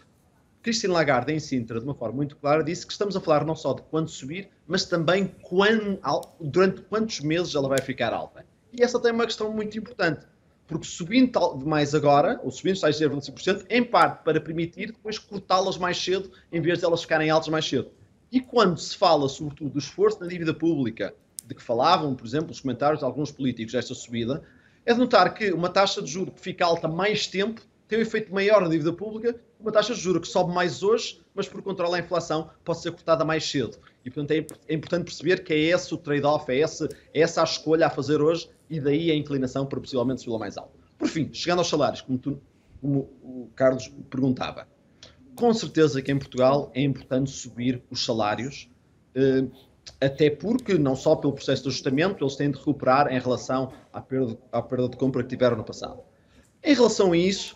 [0.68, 3.56] Christine Lagarde, em Sintra, de uma forma muito clara, disse que estamos a falar não
[3.56, 5.98] só de quando subir, mas também quando,
[6.42, 8.46] durante quantos meses ela vai ficar alta.
[8.74, 10.26] E essa tem uma questão muito importante,
[10.68, 16.04] porque subindo mais agora, ou subindo tais 0,5%, em parte para permitir depois cortá-las mais
[16.04, 17.90] cedo, em vez de elas ficarem altas mais cedo.
[18.30, 22.52] E quando se fala, sobretudo, do esforço na dívida pública, de que falavam, por exemplo,
[22.52, 24.44] os comentários de alguns políticos desta subida,
[24.86, 28.02] é de notar que uma taxa de juros que fica alta mais tempo tem um
[28.02, 31.62] efeito maior na dívida pública, uma taxa de juros que sobe mais hoje, mas por
[31.62, 33.78] controlar a inflação pode ser cortada mais cedo.
[34.04, 37.44] E, portanto, é, é importante perceber que é esse o trade-off, é, é essa a
[37.44, 40.78] escolha a fazer hoje e daí a inclinação para possivelmente subir mais alto.
[40.98, 42.42] Por fim, chegando aos salários, como, tu,
[42.82, 44.68] como o Carlos perguntava,
[45.36, 48.70] com certeza que em Portugal é importante subir os salários,
[49.14, 49.46] eh,
[50.02, 54.02] até porque, não só pelo processo de ajustamento, eles têm de recuperar em relação à
[54.02, 56.02] perda, à perda de compra que tiveram no passado.
[56.64, 57.56] Em relação a isso,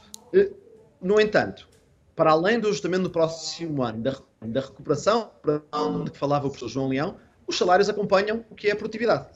[1.02, 1.68] no entanto,
[2.16, 5.32] para além do ajustamento do próximo ano, da, da recuperação
[6.06, 7.18] de que falava o professor João Leão,
[7.48, 9.28] os salários acompanham o que é a produtividade.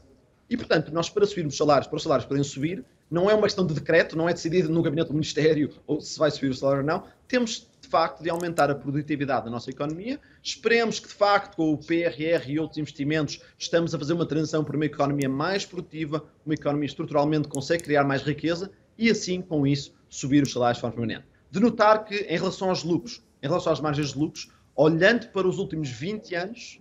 [0.49, 3.43] E, portanto, nós para subirmos os salários, para os salários poderem subir, não é uma
[3.43, 6.53] questão de decreto, não é decidido no gabinete do Ministério ou se vai subir o
[6.53, 7.03] salário ou não.
[7.27, 10.19] Temos, de facto, de aumentar a produtividade da nossa economia.
[10.43, 14.63] Esperemos que, de facto, com o PRR e outros investimentos, estamos a fazer uma transição
[14.63, 19.65] para uma economia mais produtiva, uma economia estruturalmente consegue criar mais riqueza e, assim, com
[19.65, 21.25] isso, subir os salários de forma permanente.
[21.51, 25.47] De notar que, em relação aos lucros, em relação às margens de lucros, olhando para
[25.47, 26.79] os últimos 20 anos,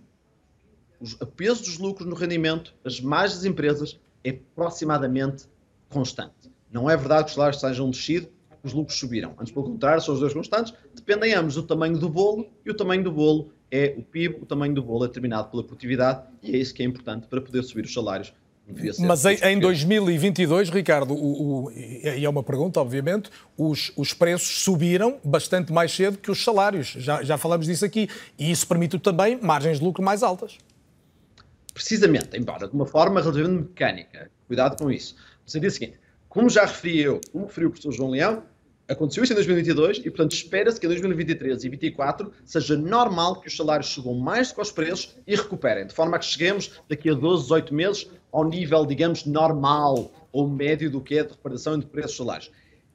[0.99, 5.45] o peso dos lucros no rendimento, as margens das empresas, é aproximadamente
[5.89, 6.51] constante.
[6.71, 8.29] Não é verdade que os salários sejam descidos,
[8.63, 9.35] os lucros subiram.
[9.37, 12.73] Antes, pelo contrário, são os dois constantes, dependem ambos do tamanho do bolo, e o
[12.73, 16.55] tamanho do bolo é o PIB, o tamanho do bolo é determinado pela produtividade, e
[16.55, 18.33] é isso que é importante para poder subir os salários
[18.99, 24.63] mas em, em 2022, Ricardo, o, o, e é uma pergunta, obviamente, os, os preços
[24.63, 26.87] subiram bastante mais cedo que os salários.
[26.87, 28.09] Já, já falamos disso aqui.
[28.39, 30.57] E isso permite também margens de lucro mais altas.
[31.73, 34.31] Precisamente, embora de uma forma relativamente mecânica.
[34.47, 35.15] Cuidado com isso.
[35.45, 38.43] Você diz o seguinte: como já referi eu, como referiu o professor João Leão,
[38.87, 43.47] Aconteceu isso em 2022 e, portanto, espera-se que em 2023 e 2024 seja normal que
[43.47, 46.71] os salários subam mais do que os preços e recuperem, de forma a que cheguemos
[46.87, 51.31] daqui a 12, 18 meses ao nível, digamos, normal ou médio do que é de
[51.31, 52.51] reparação de preços salários.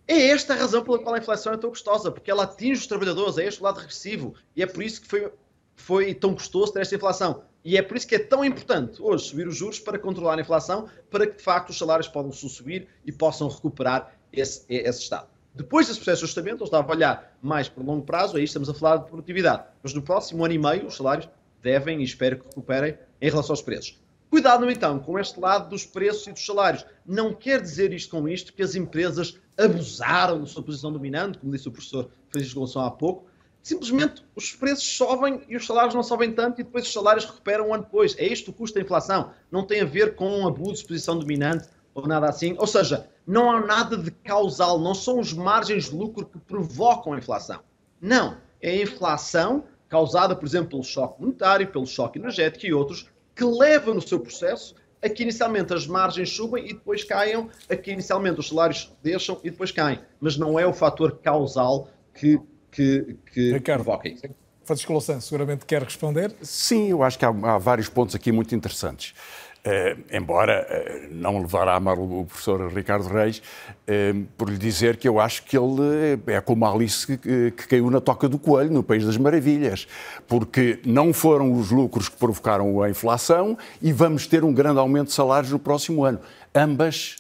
[0.07, 2.87] É esta a razão pela qual a inflação é tão custosa, porque ela atinge os
[2.87, 5.33] trabalhadores, é este o lado regressivo, e é por isso que foi,
[5.74, 7.42] foi tão custoso ter esta inflação.
[7.64, 10.42] E é por isso que é tão importante hoje subir os juros para controlar a
[10.42, 15.29] inflação, para que de facto os salários possam subir e possam recuperar esse, esse estado.
[15.55, 18.68] Depois desse processo de ajustamento, eu estava a olhar mais por longo prazo, aí estamos
[18.68, 19.64] a falar de produtividade.
[19.83, 21.29] Mas no próximo ano e meio, os salários
[21.62, 23.98] devem e espero que recuperem em relação aos preços.
[24.30, 26.86] Cuidado, então, com este lado dos preços e dos salários.
[27.04, 31.50] Não quer dizer isto com isto que as empresas abusaram da sua posição dominante, como
[31.50, 33.28] disse o professor Francisco Gonçalves há pouco.
[33.60, 37.68] Simplesmente os preços sobem e os salários não sobem tanto e depois os salários recuperam
[37.68, 38.16] um ano depois.
[38.16, 39.32] É isto o custo da inflação.
[39.50, 42.54] Não tem a ver com um abuso de posição dominante ou nada assim.
[42.56, 47.12] Ou seja, não há nada de causal, não são os margens de lucro que provocam
[47.12, 47.60] a inflação.
[48.00, 53.10] Não, é a inflação causada, por exemplo, pelo choque monetário, pelo choque energético e outros,
[53.40, 57.74] que leva no seu processo é que inicialmente as margens subem e depois caiam, é
[57.74, 59.98] que inicialmente os salários deixam e depois caem.
[60.20, 62.38] Mas não é o fator causal que,
[62.70, 64.26] que, que Ricardo, provoca isso.
[64.62, 66.35] Francisco Louçã seguramente quer responder.
[66.42, 69.14] Sim, eu acho que há, há vários pontos aqui muito interessantes.
[69.62, 73.42] Uh, embora uh, não levará a mal o professor Ricardo Reis,
[73.86, 77.68] uh, por lhe dizer que eu acho que ele é como a Alice que, que,
[77.68, 79.86] caiu na toca do coelho, no País das Maravilhas,
[80.26, 85.08] porque não foram os lucros que provocaram a inflação e vamos ter um grande aumento
[85.08, 86.20] de salários no próximo ano.
[86.54, 87.16] Ambas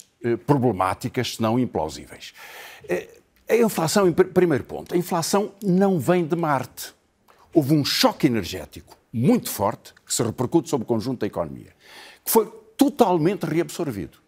[0.46, 2.32] problemáticas, se não implausíveis.
[3.48, 6.94] a inflação, em primeiro ponto, a inflação não vem de Marte.
[7.52, 11.72] Houve um choque energético muito forte que se repercute sobre o conjunto da economia
[12.24, 14.18] que foi totalmente reabsorvido.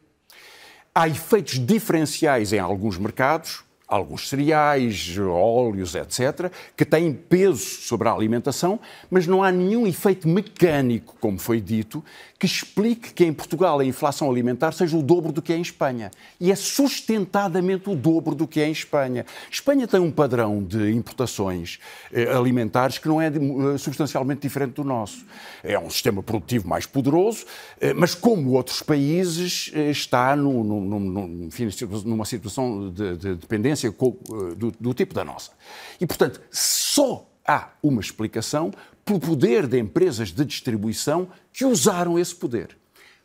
[0.95, 8.13] Há efeitos diferenciais em alguns mercados, alguns cereais, óleos, etc., que têm peso sobre a
[8.13, 12.03] alimentação, mas não há nenhum efeito mecânico, como foi dito,
[12.43, 15.63] que explique que em Portugal a inflação alimentar seja o dobro do que é em
[15.63, 16.11] Espanha.
[16.41, 19.25] E é sustentadamente o dobro do que é em Espanha.
[19.49, 21.79] Espanha tem um padrão de importações
[22.13, 25.25] eh, alimentares que não é eh, substancialmente diferente do nosso.
[25.63, 27.47] É um sistema produtivo mais poderoso,
[27.81, 31.69] eh, mas como outros países, está no, no, no, enfim,
[32.05, 35.53] numa situação de, de dependência eh, do, do tipo da nossa.
[36.01, 38.73] E, portanto, só há uma explicação
[39.05, 42.77] pelo poder de empresas de distribuição que usaram esse poder.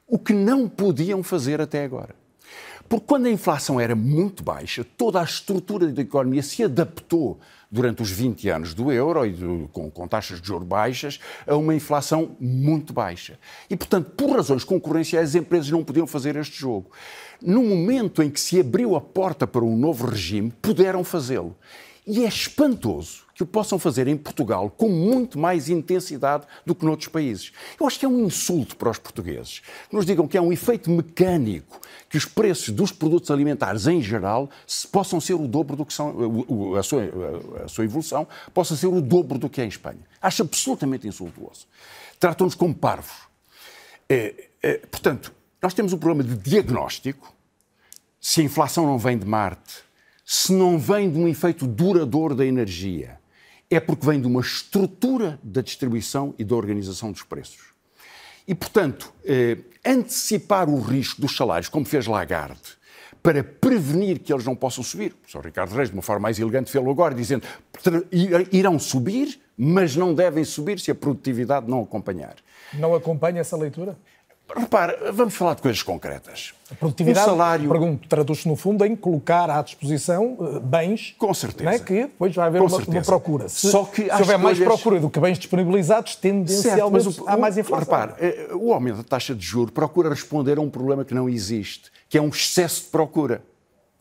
[0.07, 2.15] O que não podiam fazer até agora.
[2.89, 7.37] Porque quando a inflação era muito baixa, toda a estrutura da economia se adaptou
[7.69, 11.55] durante os 20 anos do euro e do, com, com, taxas de juros baixas a
[11.57, 13.37] uma inflação muito baixa.
[13.69, 16.89] E, portanto, por razões concorrenciais, as empresas não podiam fazer este jogo.
[17.41, 21.55] No momento em que se abriu a porta para um novo regime, puderam fazê-lo.
[22.05, 26.85] E é espantoso que o possam fazer em Portugal com muito mais intensidade do que
[26.85, 27.51] noutros países.
[27.77, 30.51] Eu acho que é um insulto para os portugueses que nos digam que é um
[30.51, 34.49] efeito mecânico que os preços dos produtos alimentares em geral
[34.89, 36.15] possam ser o dobro do que são,
[36.77, 37.03] a sua,
[37.65, 39.99] a sua evolução possa ser o dobro do que é em Espanha.
[40.21, 41.67] Acho absolutamente insultuoso.
[42.19, 43.27] Tratam-nos como parvos.
[44.09, 47.33] É, é, portanto, nós temos um problema de diagnóstico.
[48.19, 49.83] Se a inflação não vem de Marte,
[50.25, 53.19] se não vem de um efeito duradouro da energia,
[53.69, 57.73] é porque vem de uma estrutura da distribuição e da organização dos preços.
[58.47, 62.77] E, portanto, eh, antecipar o risco dos salários, como fez Lagarde,
[63.21, 65.13] para prevenir que eles não possam subir.
[65.27, 65.45] O Sr.
[65.45, 67.45] Ricardo Reis, de uma forma mais elegante, fez-lo agora, dizendo
[68.51, 72.35] irão subir, mas não devem subir se a produtividade não acompanhar.
[72.73, 73.97] Não acompanha essa leitura?
[74.55, 76.53] Repara, vamos falar de coisas concretas.
[76.71, 77.69] A produtividade, um salário...
[77.69, 81.69] pergunto, traduz-se no fundo em colocar à disposição eh, bens Com certeza.
[81.69, 83.49] Né, que depois vai haver uma, uma, procura.
[83.49, 84.41] Se, Só que se houver escolhas...
[84.41, 87.85] mais procura do que bens disponibilizados, tendencialmente certo, o, há mais inflação.
[87.85, 91.27] Repare, eh, o aumento da taxa de juros procura responder a um problema que não
[91.27, 93.43] existe, que é um excesso de procura.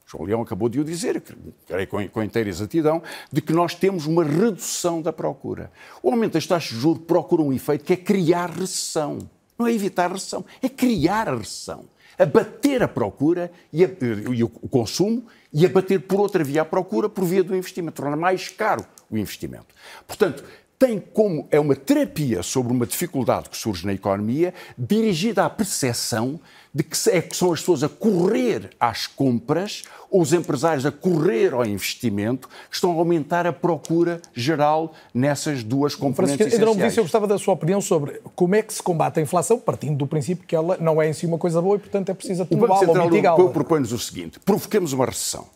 [0.07, 1.21] João Leão acabou de o dizer,
[1.67, 5.71] creio com, com inteira exatidão, de que nós temos uma redução da procura.
[6.01, 9.19] O aumento das taxas de juros procura um efeito que é criar recessão.
[9.59, 11.85] Não é evitar a recessão, é criar a recessão.
[12.19, 13.88] Abater a procura e, a,
[14.35, 18.16] e o consumo e abater por outra via a procura por via do investimento, tornar
[18.16, 19.75] mais caro o investimento.
[20.07, 20.42] Portanto,
[20.79, 26.38] tem como é uma terapia sobre uma dificuldade que surge na economia, dirigida à percepção
[26.77, 30.93] de que é que são as pessoas a correr às compras ou os empresários a
[30.93, 36.67] correr ao investimento que estão a aumentar a procura geral nessas duas componentes Francisco, ainda
[36.67, 39.23] não me disse, eu gostava da sua opinião sobre como é que se combate a
[39.23, 42.11] inflação, partindo do princípio que ela não é em si uma coisa boa e, portanto,
[42.11, 43.43] é preciso atenuá-la ou mitigá-la.
[43.43, 45.47] O propõe-nos o seguinte, provoquemos uma recessão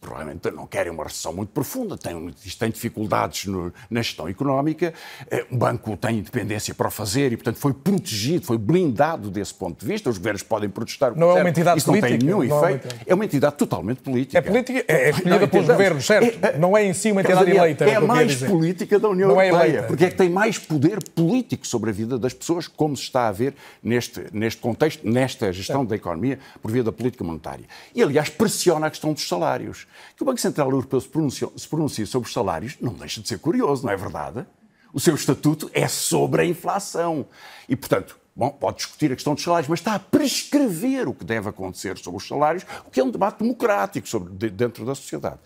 [0.00, 4.94] provavelmente não querem uma recessão muito profunda, têm, têm dificuldades no, na gestão económica,
[5.30, 9.52] eh, o banco tem independência para o fazer e, portanto, foi protegido, foi blindado desse
[9.52, 10.08] ponto de vista.
[10.08, 11.14] Os governos podem protestar.
[11.14, 12.10] Não é uma entidade Isso política.
[12.12, 12.96] não tem nenhum não efeito.
[13.06, 14.38] É uma entidade totalmente política.
[14.38, 16.46] É política, é, é escolhida pelos governos, certo?
[16.46, 17.84] É, é, não é em si uma entidade dizer, eleita.
[17.84, 20.30] É, é a mais política da União não é Europeia, é porque é que tem
[20.30, 24.62] mais poder político sobre a vida das pessoas, como se está a ver neste, neste
[24.62, 27.66] contexto, nesta gestão da economia, por via da política monetária.
[27.94, 29.89] E, aliás, pressiona a questão dos salários.
[30.16, 33.28] Que o Banco Central Europeu se pronuncia, se pronuncia sobre os salários, não deixa de
[33.28, 34.46] ser curioso, não é verdade?
[34.92, 37.26] O seu estatuto é sobre a inflação.
[37.68, 41.24] E, portanto, bom, pode discutir a questão dos salários, mas está a prescrever o que
[41.24, 45.38] deve acontecer sobre os salários, o que é um debate democrático sobre, dentro da sociedade.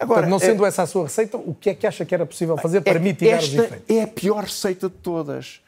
[0.00, 2.14] Agora, portanto, não sendo é, essa a sua receita, o que é que acha que
[2.14, 3.84] era possível fazer para é, mitigar os efeitos?
[3.88, 5.60] É a pior receita de todas.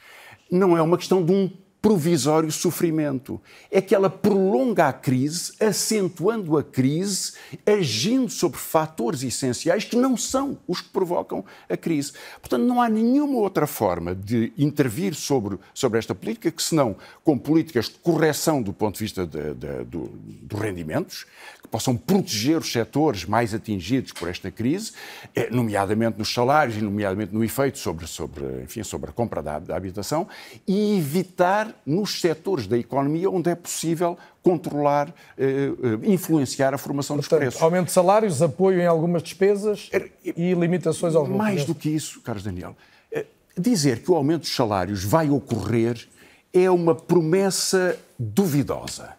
[0.50, 3.40] Não é uma questão de um provisório sofrimento.
[3.70, 7.32] É que ela prolonga a crise, acentuando a crise,
[7.66, 12.12] agindo sobre fatores essenciais que não são os que provocam a crise.
[12.40, 17.38] Portanto, não há nenhuma outra forma de intervir sobre, sobre esta política que senão com
[17.38, 20.08] políticas de correção do ponto de vista do,
[20.42, 21.26] dos rendimentos,
[21.62, 24.92] que possam proteger os setores mais atingidos por esta crise,
[25.34, 29.58] eh, nomeadamente nos salários e nomeadamente no efeito sobre, sobre, enfim, sobre a compra da,
[29.58, 30.28] da habitação,
[30.66, 35.70] e evitar nos setores da economia onde é possível controlar, eh,
[36.04, 37.62] eh, influenciar a formação Portanto, dos preços.
[37.62, 39.90] Aumento de salários, apoio em algumas despesas
[40.24, 42.76] e limitações aos Mais do que isso, Carlos Daniel,
[43.12, 46.08] eh, dizer que o aumento dos salários vai ocorrer
[46.52, 49.14] é uma promessa duvidosa.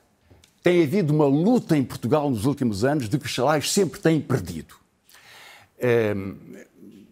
[0.63, 4.19] Tem havido uma luta em Portugal nos últimos anos de que os salários sempre têm
[4.19, 4.75] perdido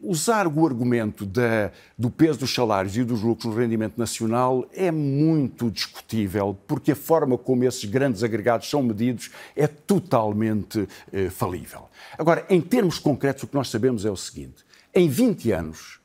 [0.02, 4.92] usar o argumento da, do peso dos salários e dos lucros no rendimento nacional é
[4.92, 11.90] muito discutível, porque a forma como esses grandes agregados são medidos é totalmente eh, falível.
[12.18, 16.00] Agora, em termos concretos, o que nós sabemos é o seguinte: em 20 anos,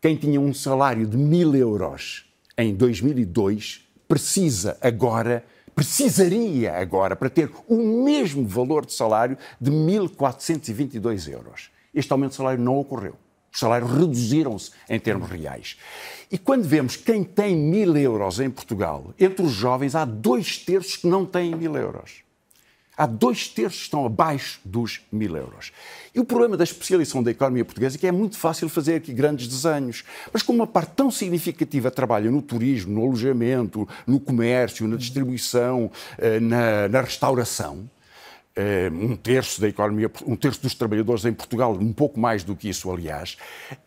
[0.00, 5.44] quem tinha um salário de mil euros em 2002 precisa agora
[5.78, 11.70] precisaria agora, para ter o mesmo valor de salário, de 1.422 euros.
[11.94, 13.14] Este aumento de salário não ocorreu.
[13.58, 15.76] Os salários reduziram-se em termos reais.
[16.30, 20.94] E quando vemos quem tem mil euros em Portugal, entre os jovens há dois terços
[20.94, 22.22] que não têm mil euros.
[22.96, 25.72] Há dois terços que estão abaixo dos mil euros.
[26.14, 29.12] E o problema da especialização da economia portuguesa é que é muito fácil fazer aqui
[29.12, 34.86] grandes desenhos, mas como uma parte tão significativa trabalha no turismo, no alojamento, no comércio,
[34.86, 37.90] na distribuição, eh, na, na restauração,
[38.92, 42.68] um terço da economia, um terço dos trabalhadores em Portugal, um pouco mais do que
[42.68, 43.36] isso, aliás,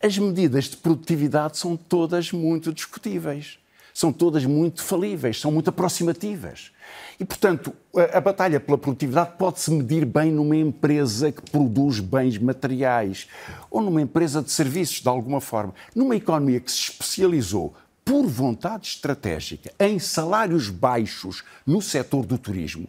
[0.01, 3.59] as medidas de produtividade são todas muito discutíveis,
[3.93, 6.71] são todas muito falíveis, são muito aproximativas.
[7.19, 12.37] E, portanto, a, a batalha pela produtividade pode-se medir bem numa empresa que produz bens
[12.37, 13.27] materiais
[13.69, 15.73] ou numa empresa de serviços, de alguma forma.
[15.93, 22.87] Numa economia que se especializou por vontade estratégica em salários baixos no setor do turismo,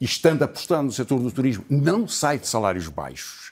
[0.00, 3.50] estando apostado no setor do turismo, não sai de salários baixos.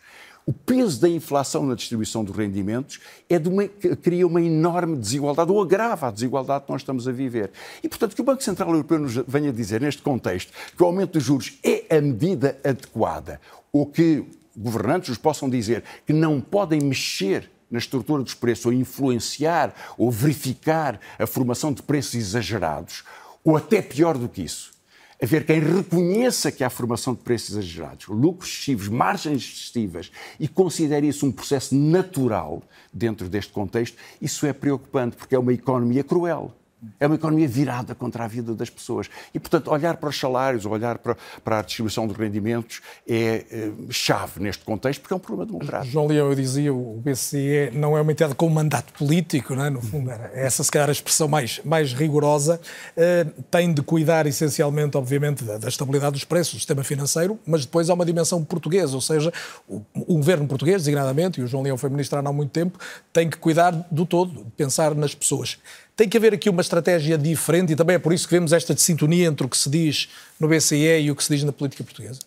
[0.49, 5.53] O peso da inflação na distribuição dos rendimentos é de uma, cria uma enorme desigualdade,
[5.53, 7.51] ou agrava a desigualdade que nós estamos a viver.
[7.83, 11.13] E, portanto, que o Banco Central Europeu nos venha dizer, neste contexto, que o aumento
[11.13, 13.39] dos juros é a medida adequada,
[13.71, 14.25] ou que
[14.57, 20.11] governantes nos possam dizer que não podem mexer na estrutura dos preços, ou influenciar, ou
[20.11, 23.05] verificar a formação de preços exagerados,
[23.45, 24.78] ou até pior do que isso,
[25.23, 31.09] haver quem reconheça que há formação de preços exagerados, lucros excessivos, margens excessivas e considere
[31.09, 36.55] isso um processo natural dentro deste contexto, isso é preocupante porque é uma economia cruel.
[37.01, 39.09] É uma economia virada contra a vida das pessoas.
[39.35, 43.73] E, portanto, olhar para os salários, olhar para, para a distribuição de rendimentos é, é,
[43.91, 45.93] chave neste contexto, porque é um problema democrático.
[45.93, 49.71] João Leão, eu dizia, o BCE não é uma entidade com mandato político, não é?
[49.71, 52.61] no fundo, era essa, se calhar, a expressão mais, mais rigorosa.
[52.97, 57.65] Uh, tem de cuidar, essencialmente, obviamente, da, da, estabilidade dos preços do sistema financeiro, mas
[57.65, 59.33] depois há uma dimensão portuguesa, ou seja,
[59.69, 62.79] o, o governo português, designadamente, e o João Leão foi ministro há muito tempo,
[63.13, 65.59] tem que cuidar do todo, pensar nas pessoas.
[65.99, 68.73] Tem que haver aqui uma estratégia diferente e também é por isso que vemos esta
[68.77, 70.09] sintonia entre o que se diz
[70.39, 72.21] no BCE e o que se diz na política portuguesa?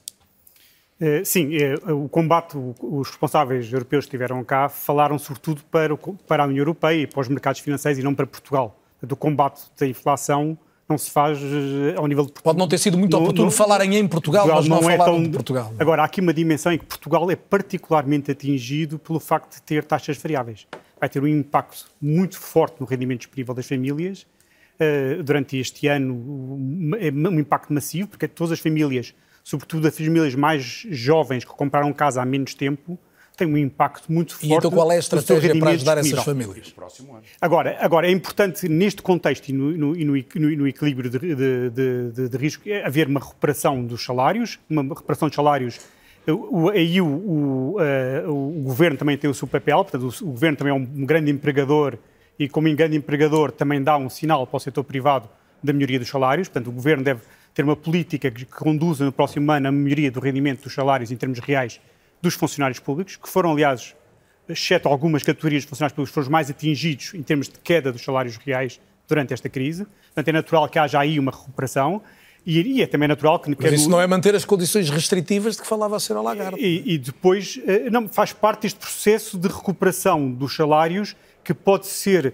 [0.99, 5.95] Eh, sim, eh, o combate, os responsáveis europeus que estiveram cá falaram sobretudo para,
[6.27, 8.77] para a União Europeia e para os mercados financeiros e não para Portugal.
[9.09, 10.57] O combate da inflação
[10.89, 12.53] não se faz eh, ao nível de Portugal.
[12.53, 14.97] Pode não ter sido muito oportuno no, falarem em Portugal, Portugal mas não, não é
[14.97, 15.23] tão...
[15.23, 15.73] de Portugal.
[15.79, 19.85] Agora, há aqui uma dimensão em que Portugal é particularmente atingido pelo facto de ter
[19.85, 20.67] taxas variáveis
[21.01, 24.27] vai ter um impacto muito forte no rendimento disponível das famílias.
[24.79, 30.35] Uh, durante este ano, um, um impacto massivo, porque todas as famílias, sobretudo as famílias
[30.35, 32.99] mais jovens que compraram casa há menos tempo,
[33.35, 34.47] têm um impacto muito forte.
[34.47, 36.73] E então qual é a estratégia para ajudar essas famílias?
[37.39, 41.69] Agora, agora, é importante, neste contexto e no, no, no, no equilíbrio de, de,
[42.11, 45.79] de, de, risco, é haver uma recuperação dos salários, uma recuperação de salários
[46.73, 50.57] aí o, o, uh, o, governo também tem o seu papel, portanto, o, o, governo
[50.57, 51.97] também é um grande empregador
[52.37, 55.27] e, como grande empregador, também dá um sinal para o setor privado
[55.63, 56.47] da melhoria dos salários.
[56.47, 57.21] Portanto, o governo deve
[57.53, 61.15] ter uma política que conduza no próximo ano a melhoria do rendimento dos salários em
[61.15, 61.79] termos reais
[62.21, 63.95] dos funcionários públicos, que foram, aliás,
[64.47, 68.03] exceto algumas categorias de funcionários públicos, foram os mais atingidos em termos de queda dos
[68.03, 69.85] salários reais durante esta crise.
[69.85, 72.01] Portanto, é natural que haja aí uma recuperação.
[72.45, 73.55] E, e, é também natural que...
[73.59, 76.21] Mas isso não é manter as condições restritivas de que falava a Sra.
[76.21, 76.59] Lagarde.
[76.59, 81.87] E, e depois, eh, não, faz parte deste processo de recuperação dos salários que pode
[81.87, 82.33] ser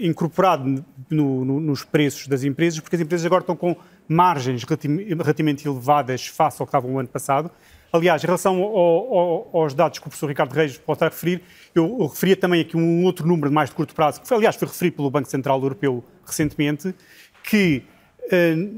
[0.00, 3.76] incorporado no, no, nos preços das empresas, porque as empresas agora estão com
[4.08, 7.50] margens relativamente elevadas face ao que estavam o ano passado.
[7.92, 11.10] Aliás, em relação ao, ao, aos dados que o professor Ricardo Reis pode estar a
[11.10, 11.42] referir,
[11.74, 14.36] eu, eu referia também aqui um outro número de mais de curto prazo, que foi,
[14.36, 16.94] aliás foi referido pelo Banco Central Europeu recentemente,
[17.44, 17.93] que eh,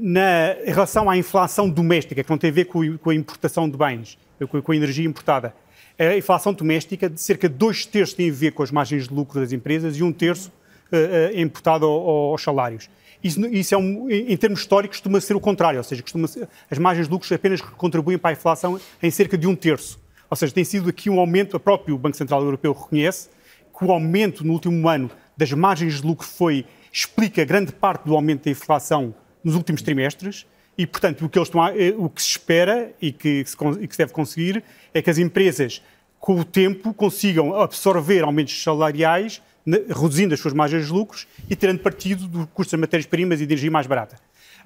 [0.01, 3.69] na, em relação à inflação doméstica, que não tem a ver com, com a importação
[3.69, 4.17] de bens,
[4.49, 5.53] com, com a energia importada,
[5.97, 9.13] a inflação doméstica de cerca de dois terços tem a ver com as margens de
[9.13, 10.51] lucro das empresas e um terço
[10.91, 12.89] uh, uh, imputado ao, aos salários.
[13.23, 16.77] Isso, isso é um, em termos históricos costuma ser o contrário, ou seja, ser, as
[16.77, 19.99] margens de lucros apenas contribuem para a inflação em cerca de um terço.
[20.29, 23.29] Ou seja, tem sido aqui um aumento, o próprio Banco Central Europeu reconhece
[23.75, 28.13] que o aumento no último ano das margens de lucro foi, explica grande parte do
[28.13, 29.15] aumento da inflação
[29.47, 30.45] nos últimos trimestres
[30.77, 33.55] e, portanto, o que, eles estão a, eh, o que se espera e que, se,
[33.79, 35.81] e que se deve conseguir é que as empresas,
[36.19, 41.79] com o tempo, consigam absorver aumentos salariais, reduzindo as suas margens de lucros e tirando
[41.79, 44.17] partido do custo das matérias-primas e de energia mais barata.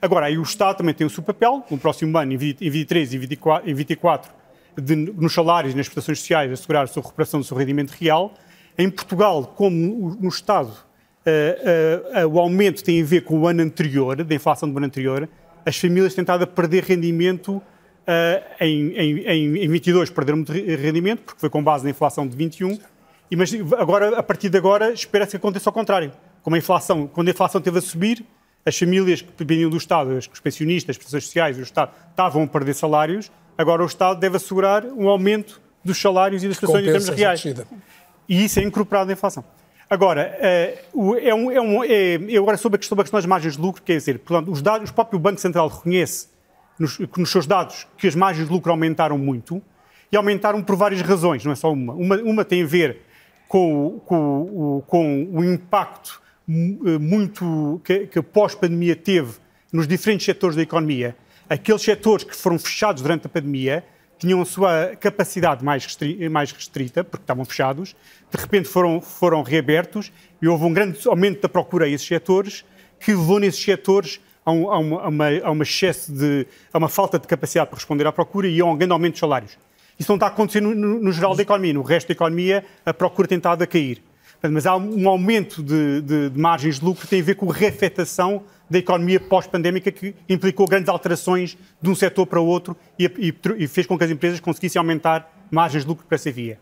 [0.02, 3.18] Agora, aí o Estado também tem o seu papel, no próximo ano, em 23 e
[3.20, 4.32] 24, em 24
[4.82, 8.34] de, nos salários e nas prestações sociais, assegurar a sua recuperação do seu rendimento real.
[8.78, 10.74] Em Portugal, como no Estado,
[11.26, 14.86] uh, uh, o aumento tem a ver com o ano anterior, da inflação do ano
[14.86, 15.30] anterior,
[15.66, 17.62] as famílias têm estado a perder rendimento
[18.60, 22.78] em, em, em 22 perderam muito rendimento, porque foi com base na inflação de 21,
[23.32, 26.12] e, mas agora, a partir de agora, espera-se que aconteça ao contrário.
[26.44, 28.26] Como a inflação, quando a inflação teve a subir,
[28.66, 32.44] as famílias que dependiam do Estado, os pensionistas, as prestações sociais e o Estado, estavam
[32.44, 36.88] a perder salários, agora o Estado deve assegurar um aumento dos salários e das prestações
[36.88, 37.44] em termos reais.
[38.28, 39.44] E isso é incorporado na inflação.
[39.92, 43.58] Agora, é um, é um, é, eu agora sobre a questão, a questão das margens
[43.58, 46.30] de lucro, quer dizer, portanto, os dados, o próprio Banco Central reconhece
[46.80, 49.62] nos, nos, seus dados que as margens de lucro aumentaram muito
[50.10, 51.92] e aumentaram por várias razões, não é só uma.
[51.92, 53.02] Uma, uma tem a ver
[53.50, 59.40] com, com, com o impacto muito que, que a pós-pandemia teve
[59.74, 61.18] nos diferentes setores da economia.
[61.50, 63.84] Aqueles setores que foram fechados durante a pandemia
[64.22, 67.96] tinham a sua capacidade mais, restri mais restrita, porque estavam fechados,
[68.30, 72.64] de repente foram, foram reabertos e houve um grande aumento da procura a esses setores,
[73.00, 77.18] que levou nesses setores a, um, a, uma, a, uma, excesso de, a uma falta
[77.18, 79.58] de capacidade para responder à procura e a um grande aumento dos salários.
[79.98, 81.74] Isso não está acontecendo no, no geral da economia.
[81.74, 84.04] No resto da economia, a procura tem estado a cair.
[84.44, 87.50] Mas há um aumento de, de, de margens de lucro que tem a ver com
[87.50, 93.06] a reafetação da economia pós-pandémica que implicou grandes alterações de um setor para outro e,
[93.06, 96.58] e, e, fez com que as empresas conseguissem aumentar margens de lucro para essa via.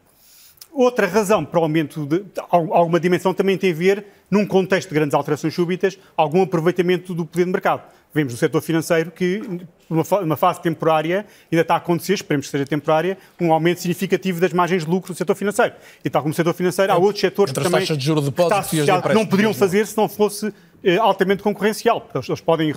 [0.74, 4.96] Outra razão para o aumento de alguma dimensão também tem a ver, num contexto de
[4.96, 7.84] grandes alterações súbitas, algum aproveitamento do poder de mercado.
[8.14, 9.42] Vemos no setor financeiro que,
[9.88, 14.52] numa fase temporária, ainda está a acontecer, esperemos que seja temporária, um aumento significativo das
[14.52, 15.76] margens de lucro do setor financeiro.
[16.04, 19.26] E tal como o setor financeiro, há outros setores que também de depósito que não
[19.28, 20.52] poderiam fazer se não fosse
[20.84, 22.10] eh, altamente concorrencial.
[22.16, 22.74] Eles podem,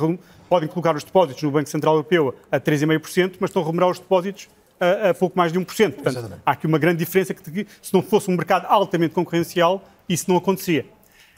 [0.51, 3.99] podem colocar os depósitos no Banco Central Europeu a 3,5%, mas estão a remunerar os
[3.99, 5.93] depósitos a, a pouco mais de 1%.
[5.93, 10.27] Portanto, há aqui uma grande diferença que, se não fosse um mercado altamente concorrencial, isso
[10.29, 10.85] não acontecia.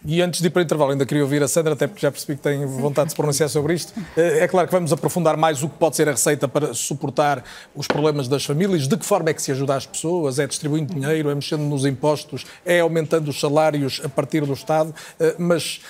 [0.07, 2.11] E antes de ir para o intervalo, ainda queria ouvir a Sandra, até porque já
[2.11, 3.93] percebi que tem vontade de se pronunciar sobre isto.
[4.17, 7.43] Eh, é claro que vamos aprofundar mais o que pode ser a receita para suportar
[7.75, 10.93] os problemas das famílias, de que forma é que se ajuda as pessoas, é distribuindo
[10.95, 14.95] dinheiro, é mexendo nos impostos, é aumentando os salários a partir do Estado.
[15.19, 15.81] Eh, mas,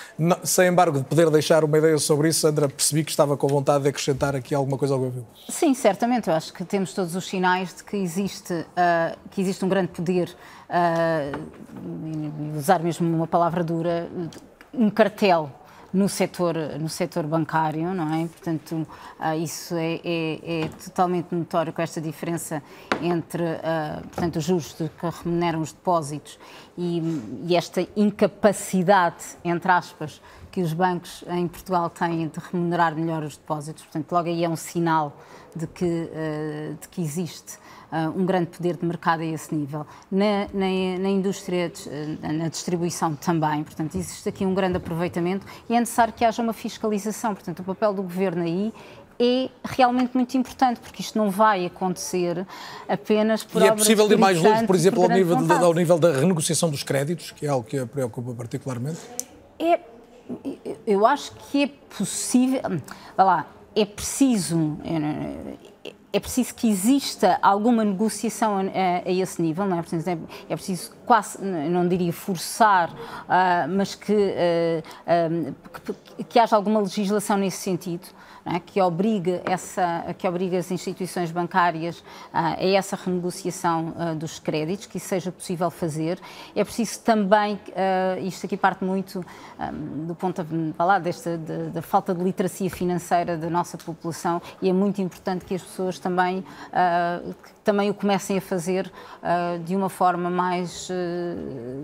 [0.44, 3.82] sem embargo, de poder deixar uma ideia sobre isso, Sandra, percebi que estava com vontade
[3.82, 5.26] de acrescentar aqui alguma coisa ao que ouviu.
[5.48, 6.28] Sim, certamente.
[6.28, 9.88] Eu acho que temos todos os sinais de que existe, uh, que existe um grande
[9.88, 10.30] poder
[10.68, 14.03] uh, usar mesmo uma palavra dura,
[14.72, 15.50] um cartel
[15.94, 18.26] no setor, no setor bancário, não é?
[18.26, 18.86] Portanto,
[19.20, 22.60] uh, isso é, é, é, totalmente notório com esta diferença
[23.00, 26.36] entre uh, portanto, os juros que remuneram os depósitos
[26.76, 27.00] e,
[27.46, 33.36] e, esta incapacidade, entre aspas, que os bancos em Portugal têm de remunerar melhor os
[33.36, 33.84] depósitos.
[33.84, 35.16] Portanto, logo aí é um sinal
[35.54, 37.56] de que, uh, de que existe
[38.14, 39.86] um grande poder de mercado a esse nível.
[40.10, 45.74] Na, na, na indústria, uh, na distribuição também, portanto, existe aqui um grande aproveitamento e
[45.74, 47.34] é necessário que haja uma fiscalização.
[47.34, 48.72] Portanto, o papel do governo aí
[49.18, 52.46] é realmente muito importante, porque isto não vai acontecer
[52.88, 55.98] apenas por E é possível ir mais longe, por exemplo, ao nível, de, ao nível
[55.98, 58.98] da renegociação dos créditos, que é algo que a preocupa particularmente?
[59.58, 59.78] É,
[60.86, 62.60] eu acho que é possível.
[63.16, 65.73] Vá lá, é preciso é
[66.20, 69.82] preciso que exista alguma negociação a, a, a esse nível, não é?
[69.82, 75.54] Portanto, é, é preciso quase, não diria forçar, uh, mas que, uh,
[76.16, 78.06] que, que haja alguma legislação nesse sentido
[78.44, 78.60] é?
[78.60, 84.86] que, obriga essa, que obriga as instituições bancárias uh, a essa renegociação uh, dos créditos,
[84.86, 86.20] que isso seja possível fazer.
[86.54, 89.24] É preciso também, uh, isto aqui parte muito
[89.58, 94.40] um, do ponto de falar desta de, da falta de literacia financeira da nossa população
[94.60, 96.44] e é muito importante que as pessoas também
[97.64, 98.92] também o comecem a fazer
[99.22, 100.92] uh, de uma forma mais, uh,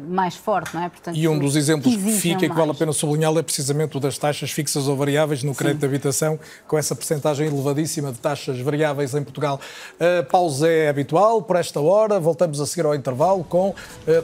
[0.09, 0.89] mais forte, não é?
[0.89, 3.97] Portanto, e um dos exemplos que, fica e que vale a pena sublinhá-lo é precisamente
[3.97, 5.81] o das taxas fixas ou variáveis no crédito Sim.
[5.81, 9.61] de habitação, com essa percentagem elevadíssima de taxas variáveis em Portugal.
[9.95, 13.75] Uh, pausa é habitual por esta hora, voltamos a seguir ao intervalo com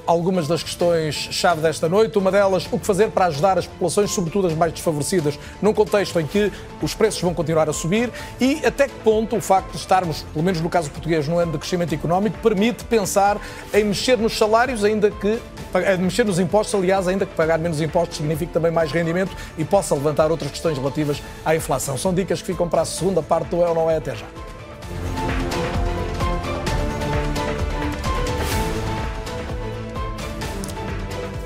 [0.07, 2.19] algumas das questões-chave desta noite.
[2.19, 6.19] Uma delas, o que fazer para ajudar as populações, sobretudo as mais desfavorecidas, num contexto
[6.21, 6.53] em que
[6.83, 10.45] os preços vão continuar a subir e até que ponto o facto de estarmos, pelo
[10.45, 13.41] menos no caso português, no ano de crescimento económico, permite pensar
[13.73, 15.39] em mexer nos salários, ainda que
[15.75, 19.65] eh, mexer nos impostos, aliás, ainda que pagar menos impostos significa também mais rendimento e
[19.65, 21.97] possa levantar outras questões relativas à inflação.
[21.97, 23.97] São dicas que ficam para a segunda parte do É ou Não É.
[23.97, 24.27] Até já.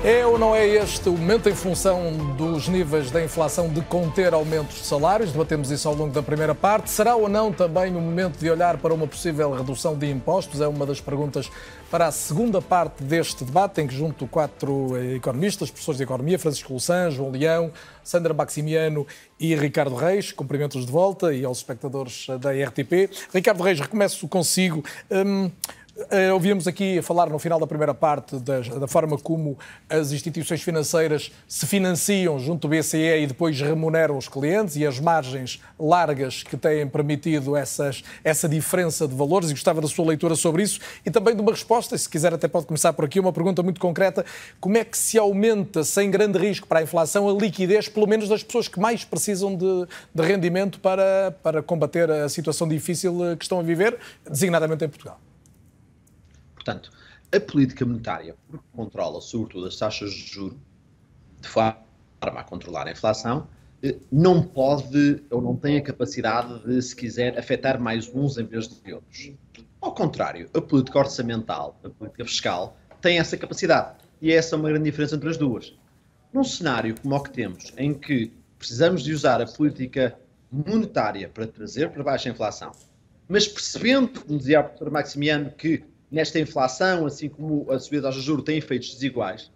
[0.03, 4.33] É ou não é este o momento, em função dos níveis da inflação, de conter
[4.33, 5.31] aumentos de salários?
[5.31, 6.89] Debatemos isso ao longo da primeira parte.
[6.89, 10.59] Será ou não também o momento de olhar para uma possível redução de impostos?
[10.59, 11.51] É uma das perguntas
[11.91, 16.71] para a segunda parte deste debate, em que junto quatro economistas, professores de economia, Francisco
[16.71, 17.71] Louçã, João Leão,
[18.03, 19.05] Sandra Maximiano
[19.39, 20.31] e Ricardo Reis.
[20.31, 23.07] Cumprimentos de volta e aos espectadores da RTP.
[23.31, 24.83] Ricardo Reis, recomeço consigo.
[25.11, 25.51] Hum,
[25.97, 31.31] Uh, aqui falar no final da primeira parte da, da, forma como as instituições financeiras
[31.47, 36.55] se financiam junto do BCE e depois remuneram os clientes e as margens largas que
[36.55, 41.11] têm permitido essas, essa diferença de valores e gostava da sua leitura sobre isso e
[41.11, 44.25] também de uma resposta, se quiser até pode começar por aqui, uma pergunta muito concreta,
[44.61, 48.29] como é que se aumenta sem grande risco para a inflação a liquidez, pelo menos
[48.29, 53.43] das pessoas que mais precisam de, de rendimento para, para combater a situação difícil que
[53.43, 53.97] estão a viver,
[54.29, 55.19] designadamente em Portugal?
[56.63, 56.91] Portanto,
[57.35, 60.59] a política monetária, porque controla sobretudo as taxas de juros,
[61.39, 61.75] de forma
[62.21, 63.47] a controlar a inflação,
[63.81, 68.45] eh, não pode ou não tem a capacidade de, se quiser, afetar mais uns em
[68.45, 69.31] vez de outros.
[69.81, 73.97] Ao contrário, a política orçamental, a política fiscal, tem essa capacidade.
[74.21, 75.75] E essa é uma grande diferença entre as duas.
[76.31, 80.15] Num cenário como o que temos, em que precisamos de usar a política
[80.51, 82.71] monetária para trazer para baixo a inflação,
[83.27, 88.19] mas percebendo, como dizia a professora Maximiano, que nesta inflação, assim como a subida de
[88.19, 89.49] juros tem efeitos desiguais,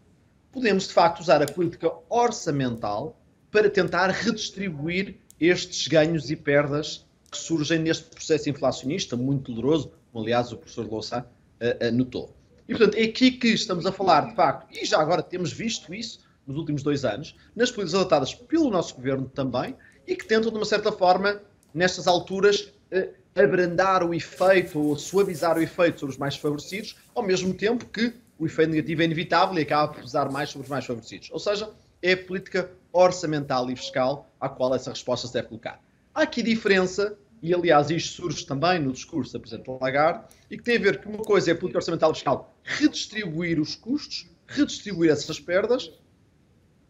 [0.51, 3.19] podemos de facto usar a política orçamental
[3.51, 10.23] para tentar redistribuir estes ganhos e perdas que surgem neste processo inflacionista muito doloroso, como
[10.23, 12.33] aliás o professor Louçã uh, uh, notou.
[12.67, 15.93] E portanto, é aqui que estamos a falar de facto, e já agora temos visto
[15.93, 19.75] isso nos últimos dois anos, nas políticas adotadas pelo nosso governo também,
[20.07, 21.41] e que tentam, de uma certa forma,
[21.73, 27.21] nestas alturas, uh, abrandar o efeito ou suavizar o efeito sobre os mais favorecidos, ao
[27.21, 30.69] mesmo tempo que o efeito negativo é inevitável e acaba por pesar mais sobre os
[30.69, 31.29] mais favorecidos.
[31.31, 31.69] Ou seja,
[32.01, 35.81] é a política orçamental e fiscal à qual essa resposta se deve colocar.
[36.13, 40.63] Há aqui diferença, e aliás isto surge também no discurso da Presidente Lagarde, e que
[40.63, 44.29] tem a ver que uma coisa é a política orçamental e fiscal redistribuir os custos,
[44.47, 45.91] redistribuir essas perdas,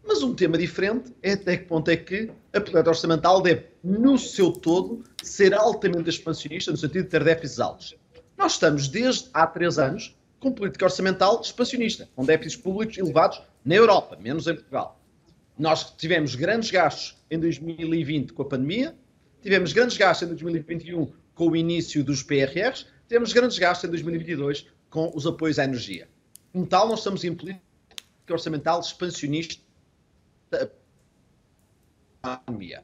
[0.05, 4.17] mas um tema diferente é até que ponto é que a política orçamental deve, no
[4.17, 7.95] seu todo, ser altamente expansionista, no sentido de ter déficits altos.
[8.37, 13.75] Nós estamos, desde há três anos, com política orçamental expansionista, com déficits públicos elevados na
[13.75, 15.01] Europa, menos em Portugal.
[15.57, 18.95] Nós tivemos grandes gastos em 2020 com a pandemia,
[19.41, 24.67] tivemos grandes gastos em 2021 com o início dos PRRs, tivemos grandes gastos em 2022
[24.89, 26.07] com os apoios à energia.
[26.53, 27.61] Como tal, nós estamos em política
[28.29, 29.64] orçamental expansionista
[32.21, 32.83] pandemia.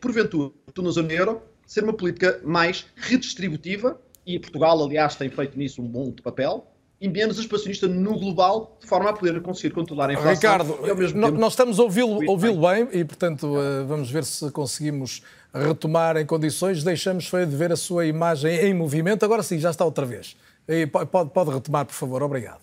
[0.00, 5.82] Porventura, na zona euro, ser uma política mais redistributiva, e Portugal, aliás, tem feito nisso
[5.82, 6.66] um bom papel,
[7.00, 10.34] e menos expansionista no global, de forma a poder conseguir controlar a inflação.
[10.34, 11.30] Ricardo, tempo...
[11.32, 15.20] nós estamos a ouvi-lo ouvi bem e, portanto, eh, vamos ver se conseguimos
[15.52, 16.84] retomar em condições.
[16.84, 19.24] Deixamos foi de ver a sua imagem em movimento.
[19.24, 20.36] Agora sim, já está outra vez.
[21.10, 22.22] Pode, pode retomar, por favor.
[22.22, 22.60] Obrigado.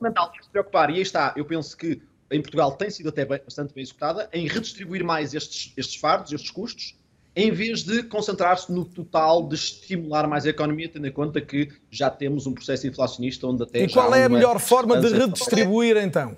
[0.00, 3.38] Fundamental se preocupar, e aí está, eu penso que em Portugal tem sido até bem,
[3.44, 6.96] bastante bem executada, em redistribuir mais estes, estes fardos, estes custos,
[7.36, 11.68] em vez de concentrar-se no total de estimular mais a economia, tendo em conta que
[11.90, 13.84] já temos um processo inflacionista onde até.
[13.84, 16.34] E qual é a melhor forma de redistribuir então?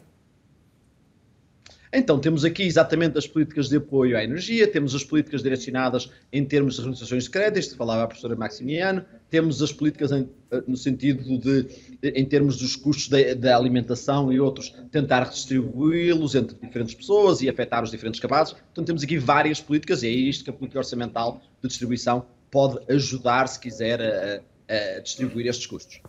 [1.94, 6.42] Então, temos aqui exatamente as políticas de apoio à energia, temos as políticas direcionadas em
[6.42, 10.74] termos de renegociações de créditos, falava a professora Maximiano, temos as políticas em, eh, no
[10.74, 11.66] sentido de,
[12.02, 17.84] em termos dos custos da alimentação e outros, tentar redistribuí-los entre diferentes pessoas e afetar
[17.84, 18.54] os diferentes cabazes.
[18.54, 22.78] Portanto, temos aqui várias políticas e é isto que a política orçamental de distribuição pode
[22.90, 24.40] ajudar, se quiser, a,
[24.96, 26.00] a distribuir estes custos.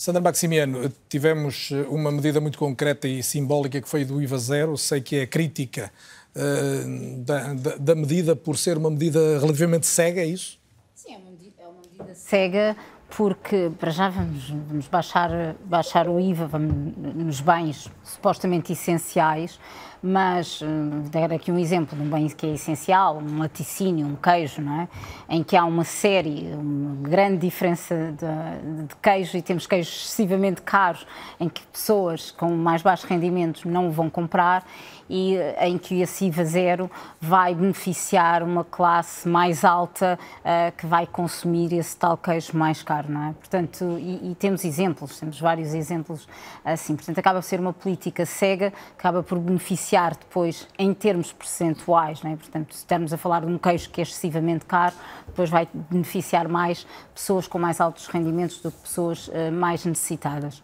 [0.00, 4.78] Sandra Maximiano, tivemos eh, uma medida muito concreta e simbólica que foi do IVA zero.
[4.78, 5.92] Sei que é crítica
[6.34, 10.58] uh, da, da, da, medida por ser uma medida relativamente cega, é isso?
[10.94, 12.74] Sim, é uma medida, é uma medida cega
[13.10, 19.60] porque para já vamos, vamos baixar, baixar o IVA vamos, nos bens supostamente essenciais,
[20.02, 20.66] mas eh,
[21.10, 24.80] dar aqui um exemplo de um bem que é essencial, um laticínio, um queijo, não
[24.80, 24.88] é?
[25.28, 30.62] em que há uma série, uma grande diferença de, de queijo e temos queijos excessivamente
[30.62, 31.06] caros,
[31.38, 34.64] em que pessoas com mais baixos rendimentos não vão comprar
[35.10, 36.90] e eh, em que a CIVA zero
[37.20, 43.10] vai beneficiar uma classe mais alta uh, que vai consumir esse tal queijo mais caro,
[43.10, 43.32] não é?
[43.32, 46.28] Portanto, e, e, temos exemplos, temos vários exemplos
[46.64, 46.94] assim.
[46.94, 52.30] Portanto, acaba por ser uma política cega, acaba por beneficiar depois em termos percentuais, não
[52.30, 52.36] é?
[52.36, 54.94] Portanto, se estamos a falar de um queijo que é excessivamente caro,
[55.26, 60.62] depois vai beneficiar mais pessoas com mais altos rendimentos do que pessoas uh, mais necessitadas.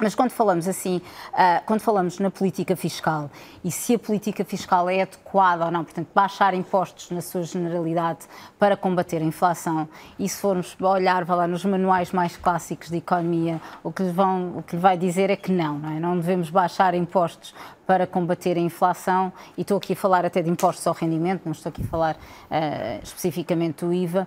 [0.00, 1.00] Mas quando falamos assim,
[1.32, 3.30] uh, quando falamos na política fiscal
[3.62, 8.20] e se a política fiscal é adequada ou não, portanto, baixar impostos na sua generalidade
[8.58, 9.88] para combater a inflação,
[10.18, 14.62] e se formos olhar lá, nos manuais mais clássicos de economia, o que, vão, o
[14.62, 16.00] que lhe vai dizer é que não, não, é?
[16.00, 17.54] não devemos baixar impostos
[17.86, 21.52] para combater a inflação, e estou aqui a falar até de impostos ao rendimento, não
[21.52, 24.26] estou aqui a falar uh, especificamente do IVA,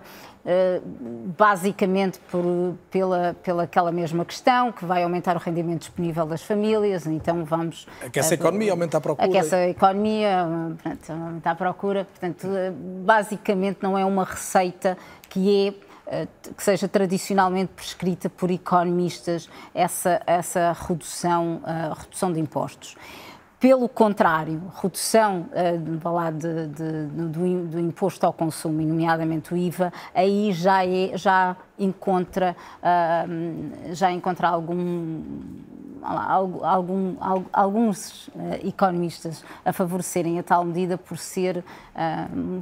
[1.36, 2.44] basicamente por,
[2.90, 7.86] pela, pela aquela mesma questão, que vai aumentar o rendimento disponível das famílias, então vamos...
[8.04, 9.28] Aquece a economia, aumenta a procura.
[9.28, 10.46] Aquece a economia,
[10.82, 12.48] portanto, aumenta a procura, portanto,
[13.04, 14.96] basicamente não é uma receita
[15.28, 15.88] que é
[16.56, 21.60] que seja tradicionalmente prescrita por economistas essa, essa redução,
[21.98, 22.96] redução de impostos.
[23.60, 30.52] Pelo contrário, redução uh, de, de, do, do, imposto ao consumo, nomeadamente o IVA, aí
[30.52, 35.20] já, é, já encontra, uh, já encontra algum,
[36.62, 37.16] algum,
[37.52, 38.32] alguns uh,
[38.64, 41.64] economistas a favorecerem a tal medida por ser,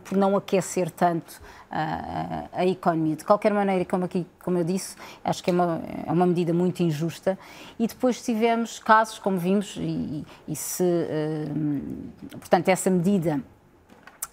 [0.03, 3.17] por não aquecer tanto a, a, economia.
[3.17, 6.53] De qualquer maneira, como, aqui, como eu disse, acho que é uma, é uma medida
[6.53, 7.39] muito injusta.
[7.79, 13.41] E depois tivemos casos, como vimos, e, e se, uh, portanto, essa medida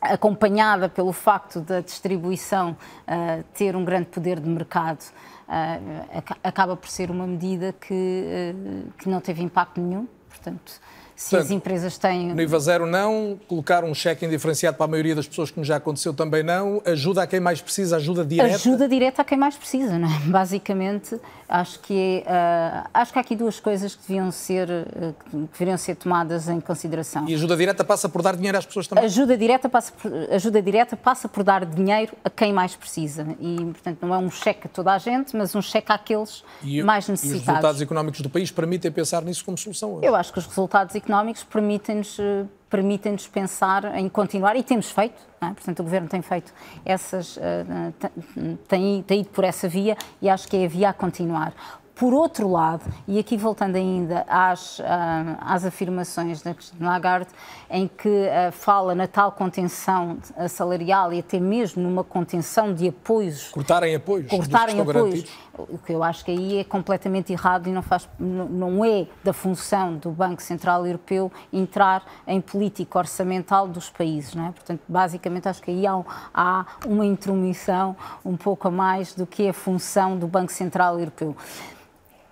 [0.01, 6.89] acompanhada pelo facto da distribuição uh, ter um grande poder de mercado, uh, acaba por
[6.89, 8.55] ser uma medida que,
[8.97, 10.07] que não teve impacto nenhum.
[10.29, 10.81] Portanto,
[11.15, 12.33] se Portanto, as empresas têm.
[12.33, 13.39] No IVA zero, não.
[13.47, 16.81] Colocar um cheque indiferenciado para a maioria das pessoas, como já aconteceu, também não.
[16.85, 18.55] Ajuda a quem mais precisa, ajuda direta.
[18.55, 20.19] Ajuda direta a quem mais precisa, não é?
[20.25, 25.37] Basicamente, acho que, uh, acho que há aqui duas coisas que deviam, ser, uh, que
[25.53, 27.29] deveriam ser tomadas em consideração.
[27.29, 29.05] E ajuda direta passa por dar dinheiro às pessoas também?
[29.05, 33.27] Ajuda direta passa por, ajuda direta passa por dar dinheiro a quem mais precisa.
[33.39, 36.81] E, portanto, não é um cheque a toda a gente, mas um cheque àqueles e,
[36.81, 37.39] mais necessitados.
[37.39, 40.07] E os resultados económicos do país permitem pensar nisso como solução hoje?
[40.07, 41.12] Eu acho que os resultados económicos
[41.43, 45.45] permitem-nos eh, permitem pensar em continuar, e temos feito, é?
[45.45, 46.51] portanto o Governo tem feito
[46.83, 47.41] essas, uh,
[48.67, 51.53] tem, tem ido por essa via e acho que é a via a continuar.
[51.93, 54.83] Por outro lado, e aqui voltando ainda às, uh,
[55.41, 57.29] às afirmações da Cristina Lagarde,
[57.69, 60.17] em que uh, fala na tal contenção
[60.49, 63.49] salarial e até mesmo numa contenção de apoios.
[63.49, 64.27] Cortarem apoios.
[64.27, 65.25] Cortarem apoios.
[65.55, 69.31] O que eu acho que aí é completamente errado e não, faz, não é da
[69.31, 74.33] função do Banco Central Europeu entrar em política orçamental dos países.
[74.33, 74.51] Não é?
[74.51, 77.95] Portanto, basicamente, acho que aí há, há uma intromissão
[78.25, 81.35] um pouco a mais do que a função do Banco Central Europeu.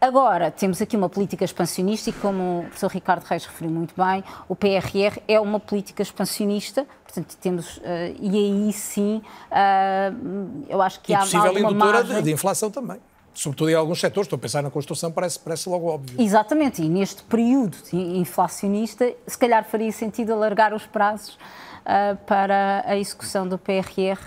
[0.01, 4.23] Agora, temos aqui uma política expansionista e, como o professor Ricardo Reis referiu muito bem,
[4.49, 7.81] o PRR é uma política expansionista, portanto, temos, uh,
[8.19, 12.23] e aí sim, uh, eu acho que e há possível indutora margem...
[12.23, 12.99] de inflação também
[13.33, 16.21] sobretudo em alguns setores, estou a pensar na construção, parece, parece logo óbvio.
[16.21, 21.37] Exatamente, e neste período inflacionista, se calhar faria sentido alargar os prazos
[21.81, 24.19] uh, para a execução do PRR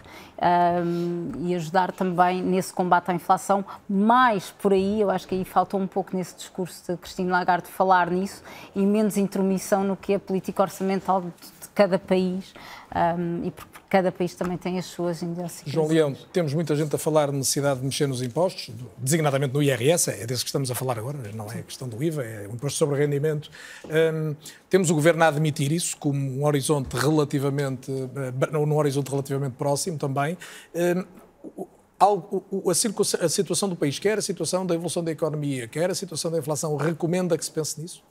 [0.84, 3.64] um, e ajudar também nesse combate à inflação.
[3.88, 7.68] Mais por aí, eu acho que aí faltou um pouco nesse discurso de Cristina Lagarde
[7.68, 8.42] falar nisso
[8.74, 11.24] e menos intromissão no que é política orçamental
[11.74, 12.54] cada país
[12.94, 15.72] um, e porque cada país também tem as suas idiosincrasias.
[15.72, 19.62] João Leão, temos muita gente a falar de necessidade de mexer nos impostos, designadamente no
[19.62, 22.46] IRS, é desse que estamos a falar agora, não é a questão do IVA, é
[22.46, 23.50] o imposto sobre rendimento.
[23.84, 24.34] Um,
[24.70, 29.98] temos o Governo a admitir isso como um horizonte relativamente, eh, num horizonte relativamente próximo
[29.98, 30.38] também.
[30.74, 31.66] Um,
[33.20, 36.38] a, situação do país, quer a situação da evolução da economia, quer a situação da
[36.38, 38.02] inflação, recomenda que se pense nisso?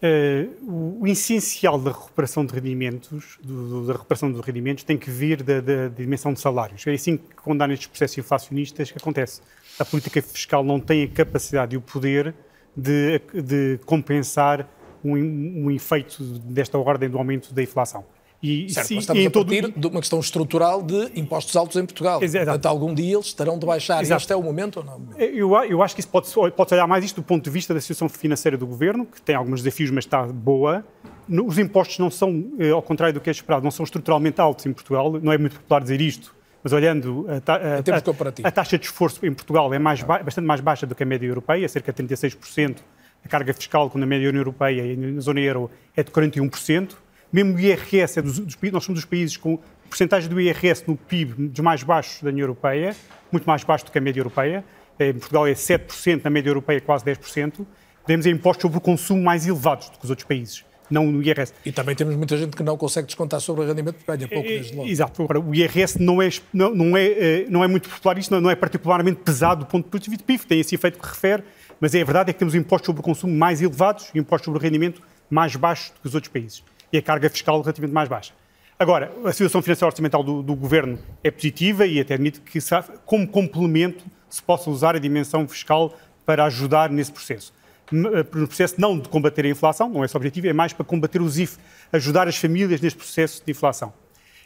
[0.00, 5.10] Uh, o, essencial da recuperação de rendimentos, do, do, da recuperação dos rendimentos, tem que
[5.10, 6.86] vir da, da, da, dimensão de salários.
[6.86, 9.40] É assim que, quando há nestes processos inflacionistas, que acontece.
[9.76, 12.32] A política fiscal não tem a capacidade e o poder
[12.76, 14.68] de, de compensar
[15.04, 18.04] um, um efeito desta ordem do aumento da inflação.
[18.40, 19.80] E, certo, sim, mas estamos a partir todo...
[19.80, 22.22] de uma questão estrutural de impostos altos em Portugal.
[22.22, 22.44] Exato.
[22.44, 24.00] Portanto, algum dia eles estarão de baixar.
[24.00, 24.22] Exato.
[24.22, 25.02] Este é o momento ou não?
[25.18, 27.80] Eu, eu acho que isso pode, pode olhar mais isto do ponto de vista da
[27.80, 30.84] situação financeira do governo, que tem alguns desafios, mas está boa.
[31.28, 34.64] Os impostos não são, eh, ao contrário do que é esperado, não são estruturalmente altos
[34.66, 35.12] em Portugal.
[35.20, 38.86] Não é muito popular dizer isto, mas olhando a, ta a, a, a taxa de
[38.86, 42.02] esforço em Portugal é mais bastante mais baixa do que a média europeia, cerca de
[42.04, 42.76] 36%.
[43.24, 46.92] A carga fiscal, quando a média União Europeia e na zona euro é de 41%.
[47.32, 49.58] Mesmo o IRS, é dos, dos, nós somos dos países com
[49.88, 52.94] porcentagem do IRS no PIB dos mais baixos da União Europeia,
[53.30, 54.64] muito mais baixo do que a média europeia.
[54.98, 57.66] Em Portugal é 7%, na média europeia é quase 10%.
[58.06, 61.52] Temos impostos sobre o consumo mais elevados do que os outros países não no IRS.
[61.66, 64.48] E também temos muita gente que não consegue descontar sobre o rendimento porque ganha pouco
[64.48, 64.88] desde logo.
[64.88, 65.22] Exato.
[65.22, 68.50] Agora, o IRS não é, não, não é, eh, não é muito popular, isso não
[68.50, 71.42] é particularmente pesado do ponto de vista de PIB, tem esse efeito que refere,
[71.78, 74.46] mas é a verdade é que temos impostos sobre o consumo mais elevados e impostos
[74.46, 76.62] sobre o rendimento mais baixos do que os outros países
[76.92, 78.32] e a carga fiscal relativamente mais baixa.
[78.78, 82.60] Agora, a situação financeira orçamental do, do governo é positiva e até admite que,
[83.04, 87.52] como complemento, se possa usar a dimensão fiscal para ajudar nesse processo.
[87.92, 90.72] Eh, no processo não de combater a inflação, não é esse o objetivo, é mais
[90.72, 91.56] para combater os IF,
[91.92, 93.92] ajudar as famílias neste processo de inflação.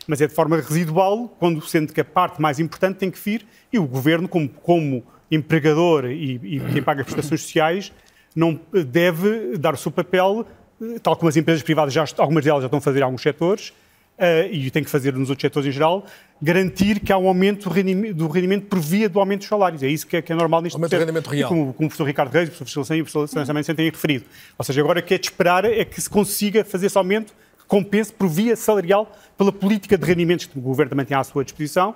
[0.07, 3.47] Mas é de forma residual, quando sendo que a parte mais importante tem que vir,
[3.73, 7.93] e o governo, como, como empregador e, e quem paga prestações sociais,
[8.35, 10.47] não deve dar o seu papel
[11.03, 13.73] tal como as empresas privadas, já, algumas delas já estão a fazer em alguns setores,
[14.19, 16.07] uh, e tem que fazer nos outros setores em geral,
[16.41, 19.83] garantir que há um aumento do rendimento, do rendimento por via do aumento dos salários.
[19.83, 21.49] É isso que é, que é normal neste aumento do rendimento real.
[21.49, 23.91] Como, como o professor Ricardo Reis, o professor Silcen e o professor Silcen também têm
[23.91, 24.25] referido.
[24.59, 27.33] Ou seja, agora o que é de esperar é que se consiga fazer esse aumento
[27.59, 31.25] que compense por via salarial pela política de rendimentos que o Governo também tem à
[31.25, 31.95] sua disposição,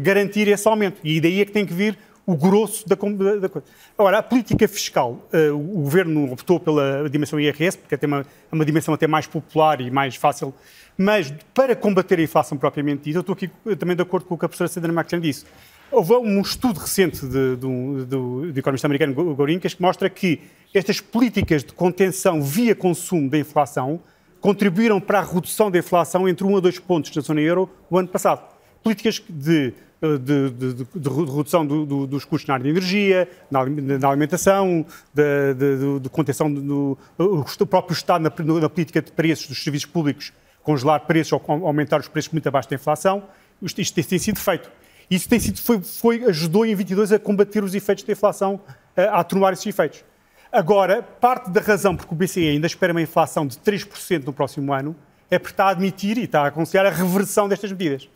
[0.00, 0.98] garantir esse aumento.
[1.04, 3.66] E daí é que tem que vir o grosso da, da, coisa.
[3.98, 8.64] Agora, a política fiscal, uh, o governo optou pela dimensão IRS, porque é uma, uma
[8.64, 10.54] dimensão até mais popular e mais fácil,
[10.96, 14.38] mas para combater a inflação propriamente dita, eu estou aqui também de acordo com o
[14.38, 15.44] que a professora Sandra McCann disse.
[15.90, 20.40] Houve um estudo recente de, do, economista americano Gorincas que mostra que
[20.72, 24.00] estas políticas de contenção via consumo da inflação
[24.40, 27.98] contribuíram para a redução da inflação entre 1 a 2 pontos na zona euro o
[27.98, 28.42] ano passado.
[28.82, 33.28] Políticas de de, de, de, de redução do, do, dos custos na área de energia,
[33.50, 34.84] na, na alimentação,
[35.14, 40.32] de, contenção do o próprio Estado na, na, política de preços dos serviços públicos,
[40.62, 43.22] congelar preços ou aumentar os preços muito abaixo da inflação.
[43.60, 44.70] Isto, isto tem sido feito.
[45.08, 48.60] Isso tem sido, foi, foi, ajudou em 22 a combater os efeitos da inflação,
[48.96, 50.04] a, a atenuar esses efeitos.
[50.50, 54.72] Agora, parte da razão porque o BCE ainda espera uma inflação de 3% no próximo
[54.72, 54.96] ano
[55.30, 58.08] é porque está a admitir e está a aconselhar a reversão destas medidas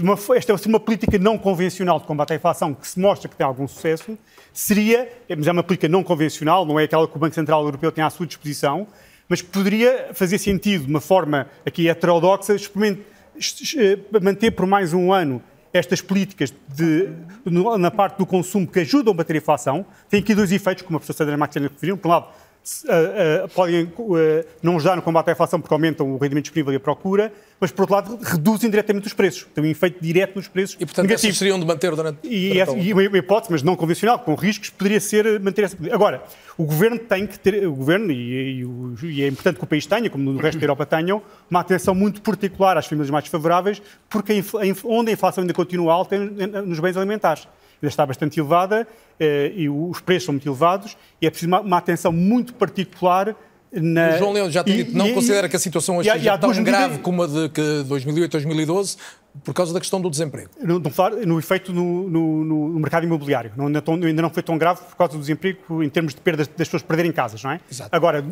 [0.00, 3.46] uma, esta uma política não convencional de combate à inflação que se mostra que tem
[3.46, 4.18] algum sucesso,
[4.52, 7.92] seria, mas é uma política não convencional, não é aquela que o Banco Central Europeu
[7.92, 8.86] tem à sua disposição,
[9.28, 15.42] mas poderia fazer sentido de uma forma aqui heterodoxa, eh, manter por mais um ano
[15.72, 17.08] estas políticas de,
[17.78, 19.84] na parte do consumo que ajudam a bater a inflação.
[20.08, 21.96] Tem aqui dois efeitos, como a professora Sandra Martins referiu.
[21.96, 22.28] Por um lado,
[22.84, 26.72] uh, uh, podem uh, não ajudar no combate à inflação porque aumentam o rendimento disponível
[26.72, 29.46] e a procura, mas, por outro lado, reduzem diretamente os preços.
[29.54, 30.76] Tem um efeito direto nos preços.
[30.80, 31.28] E, portanto, negativo.
[31.28, 32.26] essas seriam de manter durante...
[32.26, 35.76] E, essa, e uma hipótese, mas não convencional, com riscos, poderia ser manter essa...
[35.92, 36.22] Agora,
[36.58, 39.86] o Governo tem que ter, o Governo, e, e, e é importante que o país
[39.86, 43.80] tenha, como no resto da Europa tenham, uma atenção muito particular às famílias mais favoráveis,
[44.08, 47.46] porque a, onde a inflação ainda continua alta é nos bens alimentares
[47.84, 48.86] ainda está bastante elevada
[49.20, 53.36] eh, e os preços são muito elevados e é preciso uma, uma atenção muito particular
[53.72, 54.14] na...
[54.14, 56.62] O João Leão já tinha dito, não e, considera que a situação hoje seja tão
[56.62, 58.96] grave como a de que 2008, 2012,
[59.42, 60.50] por causa da questão do desemprego?
[60.62, 60.80] No,
[61.26, 63.52] no efeito no, no, no, mercado imobiliário.
[63.56, 66.68] Não, ainda não foi tão grave por causa do desemprego em termos de perdas das
[66.68, 67.60] pessoas perderem casas, não é?
[67.70, 67.90] Exato.
[67.90, 68.24] Agora,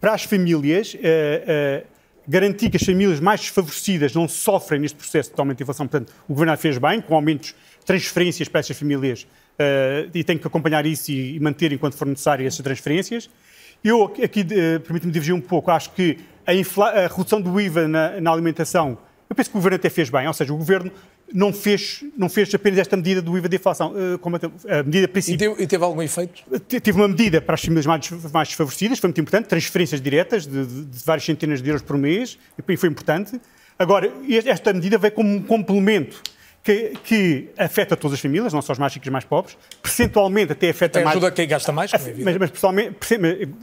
[0.00, 1.86] para as famílias, uh, uh,
[2.26, 5.86] garantir que as famílias mais desfavorecidas não sofrem neste processo de aumento de inflação.
[5.86, 7.54] Portanto, o Governo fez bem, com aumentos
[7.88, 12.06] transferências para essas famílias, uh, e tem que acompanhar isso e, e, manter, enquanto for
[12.06, 13.30] necessário, essas transferências.
[13.82, 18.20] Eu aqui, uh, permito-me divergir um pouco, acho que a, a redução do IVA na,
[18.20, 18.98] na alimentação,
[19.30, 20.92] eu penso que o Governo até fez bem, ou seja, o Governo
[21.32, 25.06] não fez, não fez apenas esta medida do IVA de inflação, eh, como a medida
[25.08, 25.34] principal.
[25.34, 26.42] E teve, e teve algum efeito?
[26.66, 30.64] Teve uma medida para as famílias mais, mais desfavorecidas, foi muito importante, transferências diretas de,
[30.64, 33.38] de, de várias centenas de euros por mês, e foi importante.
[33.78, 34.10] Agora,
[34.46, 36.22] esta medida veio como um complemento
[36.68, 40.52] que, que, afeta todas as famílias, não só os mais ricos e mais pobres, percentualmente
[40.52, 41.16] até afeta até mais...
[41.16, 42.94] ajuda quem gasta mais, como é mas, mas pessoalmente,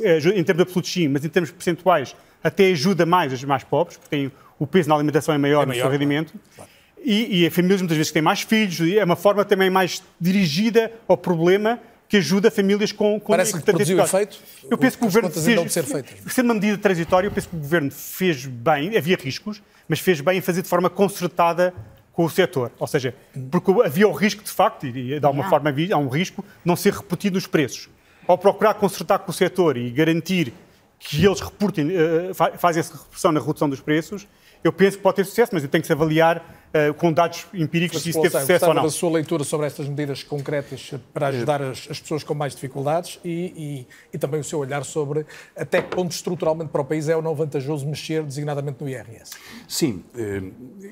[0.02, 3.98] eh, em termos absolutos sim, mas em termos percentuais até ajuda mais os mais pobres,
[3.98, 6.34] porque tem, o peso na alimentação é maior, é maior no seu rendimento.
[6.56, 6.72] Claro.
[7.04, 11.16] E, e famílias muitas vezes têm mais filhos, é uma forma também mais dirigida ao
[11.16, 11.80] problema
[12.10, 13.20] que ajuda famílias com...
[13.20, 14.40] com Parece que produziu efeito?
[14.70, 15.86] Eu penso que o Governo fez, ser
[16.28, 20.22] sendo uma medida transitória, eu penso que o Governo fez bem, havia riscos, mas fez
[20.22, 21.72] bem em fazer de forma concertada
[22.16, 22.72] com o setor.
[22.80, 23.14] Ou seja,
[23.52, 26.48] porque havia o risco, de facto, e de alguma forma havia, há um risco, de
[26.64, 27.90] não ser repetido os preços.
[28.26, 30.54] Ao procurar concertar com o setor e garantir
[30.98, 34.26] que eles reportem, uh, fazem essa repressão na redução dos preços,
[34.66, 36.38] eu penso que pode ter sucesso, mas tem que se avaliar
[36.74, 38.82] uh, com dados empíricos se isso teve sucesso ou não.
[38.82, 43.20] da sua leitura sobre estas medidas concretas para ajudar as, as pessoas com mais dificuldades
[43.24, 45.24] e, e, e, também o seu olhar sobre
[45.56, 49.34] até que ponto estruturalmente para o país é ou não vantajoso mexer designadamente no IRS.
[49.68, 50.42] Sim, eh,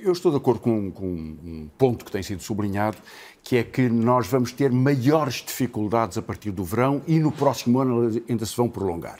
[0.04, 2.98] eu estou de acordo com, com um ponto que tem sido sublinhado,
[3.42, 7.80] que é que nós vamos ter maiores dificuldades a partir do verão e no próximo
[7.80, 9.18] ano ainda se vão prolongar.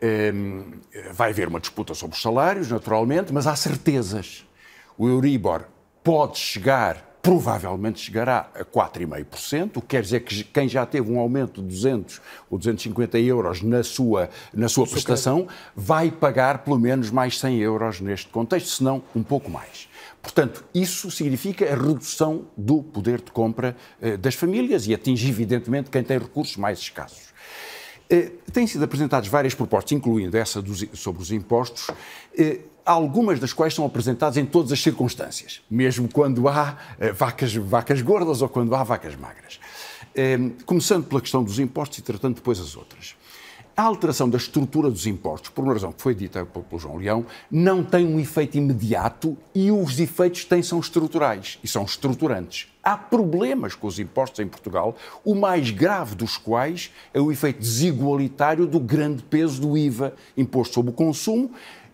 [0.00, 0.80] Ehm,
[1.12, 4.46] vai haver uma disputa sobre os salários, naturalmente, mas há certezas.
[4.98, 5.64] O Euribor
[6.04, 11.18] pode chegar, provavelmente chegará a 4,5%, o que quer dizer que quem já teve um
[11.18, 12.20] aumento de 200
[12.50, 18.00] ou 250 euros na sua, na sua prestação vai pagar pelo menos mais 100 euros
[18.00, 19.88] neste contexto, se não um pouco mais.
[20.22, 25.88] Portanto, isso significa a redução do poder de compra eh, das famílias e atinge, evidentemente,
[25.88, 27.25] quem tem recursos mais escassos.
[28.08, 31.90] Eh, têm sido apresentadas várias propostas, incluindo essa dos, sobre os impostos,
[32.38, 37.54] eh, algumas das quais são apresentadas em todas as circunstâncias, mesmo quando há eh, vacas,
[37.54, 39.58] vacas gordas ou quando há vacas magras.
[40.64, 43.14] Começando pela questão dos impostos e tratando depois as outras.
[43.76, 47.26] A alteração da estrutura dos impostos, por uma razão que foi dita pelo João Leão,
[47.50, 52.68] não tem um efeito imediato e os efeitos têm são estruturais e são estruturantes.
[52.82, 57.58] Há problemas com os impostos em Portugal, o mais grave dos quais é o efeito
[57.58, 61.50] desigualitário do grande peso do IVA imposto sobre o consumo,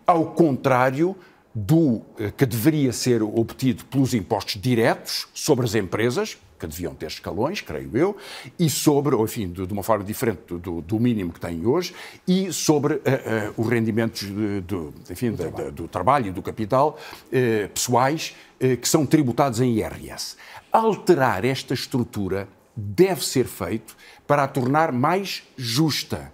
[0.07, 1.13] ao contrário
[1.53, 7.07] do eh, que deveria ser obtido pelos impostos diretos sobre as empresas, que deviam ter
[7.07, 8.17] escalões, creio eu,
[8.57, 11.93] e sobre, ou enfim, de, de uma forma diferente do, do, mínimo que têm hoje,
[12.27, 14.23] e sobre uh, uh, os rendimentos
[14.65, 15.71] do, enfim, do, trabalho.
[15.71, 16.97] do trabalho e do capital
[17.27, 18.35] uh, pessoais
[18.81, 20.37] que são tributados em IRS.
[20.71, 23.93] Alterar esta estrutura deve ser feito
[24.25, 26.31] para a tornar mais justa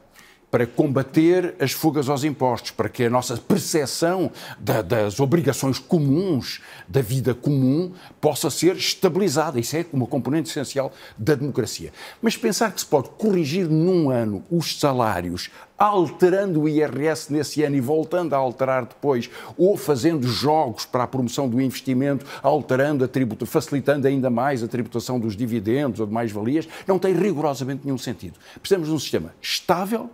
[0.51, 6.61] para combater as fugas aos impostos, para que a nossa percepção da, das obrigações comuns,
[6.87, 9.59] da vida comum, possa ser estabilizada.
[9.59, 11.91] Isso é uma componente essencial da democracia.
[12.21, 17.75] Mas pensar que se pode corrigir num ano os salários, alterando o IRS nesse ano
[17.75, 23.07] e voltando a alterar depois, ou fazendo jogos para a promoção do investimento, alterando a
[23.07, 27.97] tributa, facilitando ainda mais a tributação dos dividendos ou de mais-valias, não tem rigorosamente nenhum
[27.97, 28.33] sentido.
[28.59, 30.09] Precisamos de um sistema estável,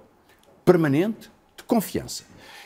[0.65, 2.23] permanente de confiança.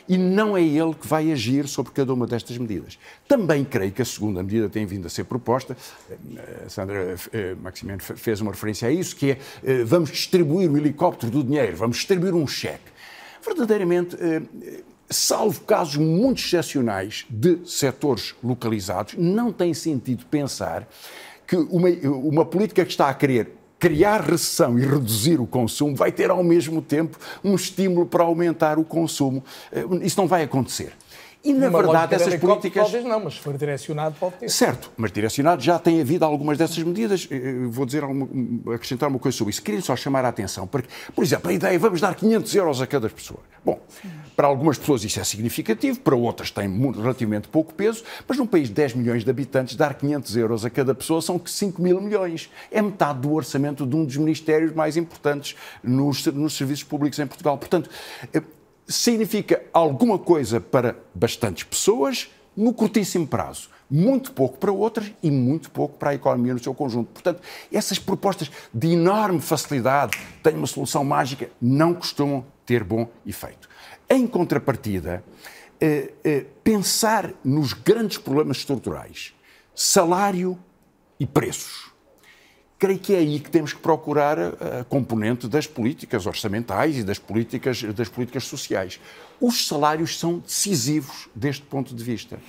[0.07, 2.97] E não é ele que vai agir sobre cada uma destas medidas.
[3.27, 5.77] Também creio que a segunda medida tem vindo a ser proposta,
[6.09, 10.71] a eh, Sandra eh, Maximiano fez uma referência a isso, que é eh, vamos distribuir
[10.71, 12.91] o helicóptero do dinheiro, vamos distribuir um cheque.
[13.45, 14.17] Verdadeiramente,
[15.09, 20.87] salvo casos muito excepcionais de setores localizados, não tem sentido pensar
[21.47, 26.11] que uma, uma política que está a querer criar recessão e reduzir o consumo vai
[26.11, 29.43] ter ao mesmo tempo um estímulo para aumentar o consumo.
[29.71, 30.93] Eh, isso não vai acontecer.
[31.41, 32.83] E, na Uma verdade, essas políticas.
[32.83, 34.49] Talvez não, mas se for direcionado, pode ter.
[34.49, 37.29] Certo, mas direcionado já tem havido algumas dessas medidas.
[37.69, 38.03] Vou dizer,
[38.73, 39.61] acrescentar uma coisa sobre isso.
[39.61, 42.81] Queria só chamar a atenção, porque, por exemplo, a ideia é vamos dar 500 euros
[42.81, 43.39] a cada pessoa.
[43.63, 43.79] Bom,
[44.35, 48.67] para algumas pessoas isso é significativo, para outras tem relativamente pouco peso, mas num país
[48.67, 52.49] de 10 milhões de habitantes, dar 500 euros a cada pessoa são 5 mil milhões.
[52.69, 57.27] É metade do orçamento de um dos ministérios mais importantes nos, nos serviços públicos em
[57.27, 57.57] Portugal.
[57.57, 57.89] Portanto,
[58.89, 63.69] significa alguma coisa para bastantes pessoas no curtíssimo prazo.
[63.89, 67.09] Muito pouco para outras e muito pouco para a economia no seu conjunto.
[67.11, 73.69] Portanto, essas propostas de enorme facilidade, têm uma solução mágica, não costumam ter bom efeito.
[74.09, 75.23] Em contrapartida,
[75.79, 79.33] eh, eh, pensar nos grandes problemas estruturais,
[79.73, 80.57] salário
[81.19, 81.91] e preços.
[82.79, 87.19] Creio que é aí que temos que procurar a, componente das políticas orçamentais e das
[87.19, 89.01] políticas, das políticas sociais.
[89.39, 92.39] Os salários são decisivos deste ponto de vista.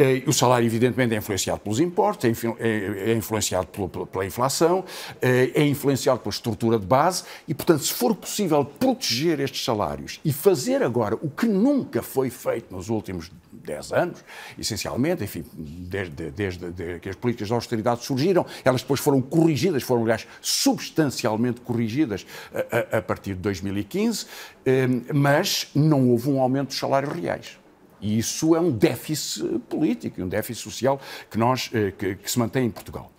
[0.00, 3.68] Eh, o salário, evidentemente, é influenciado pelos impostos, é, é, é influenciado
[4.06, 4.82] pela inflação,
[5.20, 10.18] eh, é influenciado pela estrutura de base e, portanto, se for possível proteger estes salários
[10.24, 13.30] e fazer agora o que nunca foi feito nos últimos
[13.64, 14.24] 10 anos,
[14.58, 19.82] essencialmente, enfim, desde, desde, desde, que as políticas de austeridade surgiram, elas depois foram corrigidas,
[19.82, 24.26] foram, aliás, substancialmente corrigidas a, a, a partir de 2015,
[24.64, 27.58] eh, mas não houve um aumento dos salários reais.
[28.00, 31.00] E isso é um déficit político, um déficit social
[31.30, 33.12] que, nós, eh, que, que se mantém em Portugal.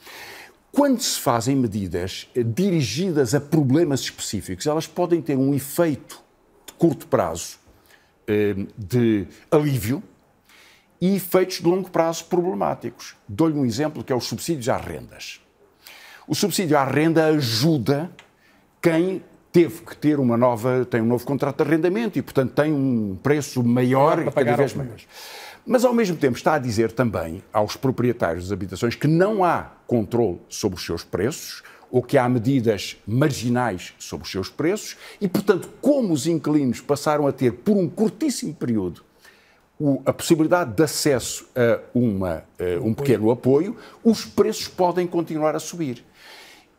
[0.71, 6.21] Quando se fazem medidas eh, dirigidas a problemas específicos, elas podem ter um efeito
[6.65, 7.61] de curto prazo
[8.77, 10.01] de alívio
[11.01, 13.15] e efeitos de longo prazo problemáticos.
[13.27, 15.41] Dou-lhe um exemplo que é os subsídios às rendas.
[16.27, 18.11] O subsídio à renda ajuda
[18.79, 22.71] quem teve que ter uma nova, tem um novo contrato de arrendamento e, portanto, tem
[22.71, 24.97] um preço maior e cada vez maior.
[25.65, 29.71] Mas, ao mesmo tempo, está a dizer também aos proprietários das habitações que não há
[29.85, 35.27] controle sobre os seus preços ou que há medidas marginais sobre os seus preços e,
[35.27, 39.03] portanto, como os inquilinos passaram a ter, por um curtíssimo período,
[40.05, 42.43] a possibilidade de acesso a uma,
[42.81, 46.03] um pequeno apoio, os preços podem continuar a subir.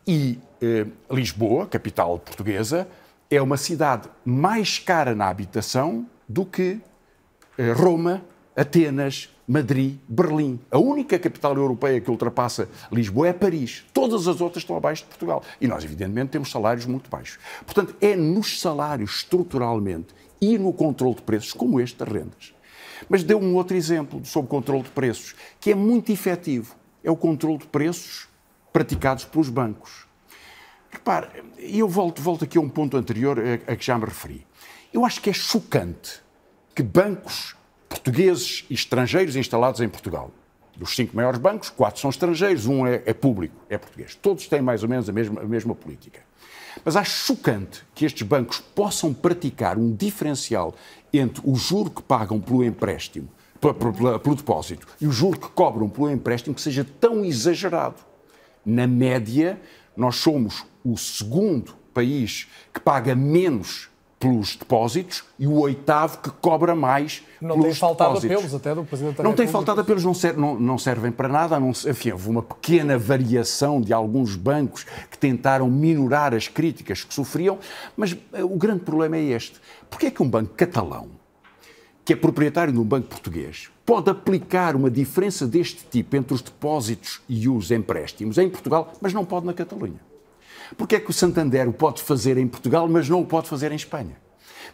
[0.07, 2.89] E eh, Lisboa, capital portuguesa,
[3.29, 6.81] é uma cidade mais cara na habitação do que
[7.59, 8.23] eh, Roma,
[8.57, 10.61] Atenas, Madrid, Berlim.
[10.71, 13.85] A única capital europeia que ultrapassa Lisboa é Paris.
[13.93, 15.43] Todas as outras estão abaixo de Portugal.
[15.61, 17.39] E nós, evidentemente, temos salários muito baixos.
[17.65, 22.55] Portanto, é nos salários, estruturalmente, e no controle de preços, como este das rendas.
[23.09, 26.75] Mas deu um outro exemplo sobre controle de preços, que é muito efetivo.
[27.03, 28.29] É o controle de preços
[28.73, 30.07] praticados pelos bancos.
[30.91, 31.29] Repare,
[31.59, 34.47] eu volto, volto aqui a um ponto anterior a, a que já me referi.
[34.93, 36.21] Eu acho que é chocante
[36.75, 37.57] que bancos
[37.89, 40.31] portugueses e estrangeiros instalados em Portugal,
[40.77, 44.15] dos cinco maiores bancos, quatro são estrangeiros, um é, é público, é português.
[44.15, 46.21] Todos têm mais ou menos a mesma, a mesma política.
[46.85, 50.75] Mas acho chocante que estes bancos possam praticar um diferencial
[51.13, 53.29] entre o juro que pagam pelo empréstimo,
[53.61, 57.97] pelo, pelo depósito, e o juro que cobram pelo empréstimo que seja tão exagerado.
[58.65, 59.61] Na média,
[59.97, 63.92] nós somos o segundo país que paga menos
[64.23, 68.37] pelos depósitos e o oitavo que cobra mais não pelos tem faltado depósitos.
[68.37, 71.27] apelos até do Presidente da Não tem faltado apelos, não, ser, não, não servem para
[71.27, 71.59] nada.
[71.59, 77.13] Não, enfim, houve uma pequena variação de alguns bancos que tentaram minorar as críticas que
[77.13, 77.59] sofriam,
[77.97, 79.61] mas eh, o grande problema é este.
[79.91, 81.09] Porquê é que um banco catalão,
[82.05, 86.41] que é proprietário de um banco português, pode aplicar uma diferença deste tipo entre os
[86.41, 90.12] depósitos e os empréstimos em Portugal, mas não pode na Catalunha?
[90.77, 93.73] Porque é que o Santander o pode fazer em Portugal, mas não o pode fazer
[93.73, 94.17] em Espanha?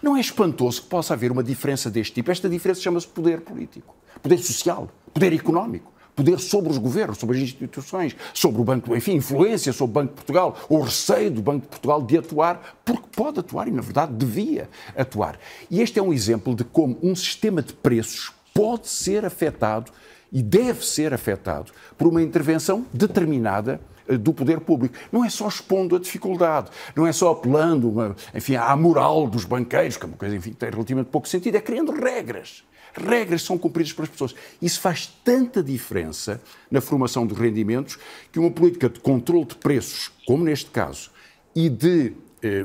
[0.02, 2.30] Não é espantoso que possa haver uma diferença deste tipo?
[2.30, 7.42] Esta diferença chama-se poder político, poder social, poder económico, poder sobre os governos, sobre as
[7.42, 11.62] instituições, sobre o Banco, enfim, influência sobre o Banco de Portugal, ou receio do Banco
[11.62, 15.38] de Portugal de atuar, porque pode atuar e, na verdade, devia atuar.
[15.70, 19.92] E este é um exemplo de como um sistema de preços pode ser afetado
[20.32, 23.80] e deve ser afetado por uma intervenção determinada
[24.16, 24.94] do poder público.
[25.12, 29.44] Não é só expondo a dificuldade, não é só apelando uma, enfim, à moral dos
[29.44, 32.64] banqueiros, que é uma coisa enfim, que tem relativamente pouco sentido, é criando regras.
[32.94, 34.34] Regras são cumpridas pelas pessoas.
[34.60, 36.40] Isso faz tanta diferença
[36.70, 37.98] na formação dos rendimentos
[38.32, 41.10] que uma política de controle de preços, como neste caso,
[41.54, 42.14] e de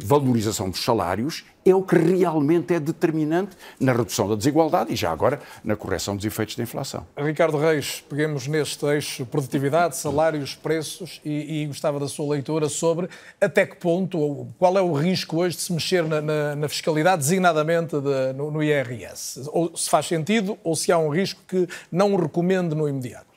[0.03, 5.11] valorização dos salários é o que realmente é determinante na redução da desigualdade e já
[5.11, 7.05] agora na correção dos efeitos da inflação.
[7.17, 13.09] Ricardo Reis, peguemos neste eixo produtividade, salários, preços e, e gostava da sua leitura sobre
[13.39, 16.69] até que ponto, ou qual é o risco hoje de se mexer na, na, na
[16.69, 19.47] fiscalidade, designadamente de, no, no IRS.
[19.51, 23.33] Ou se faz sentido ou se há um risco que não recomende no imediato.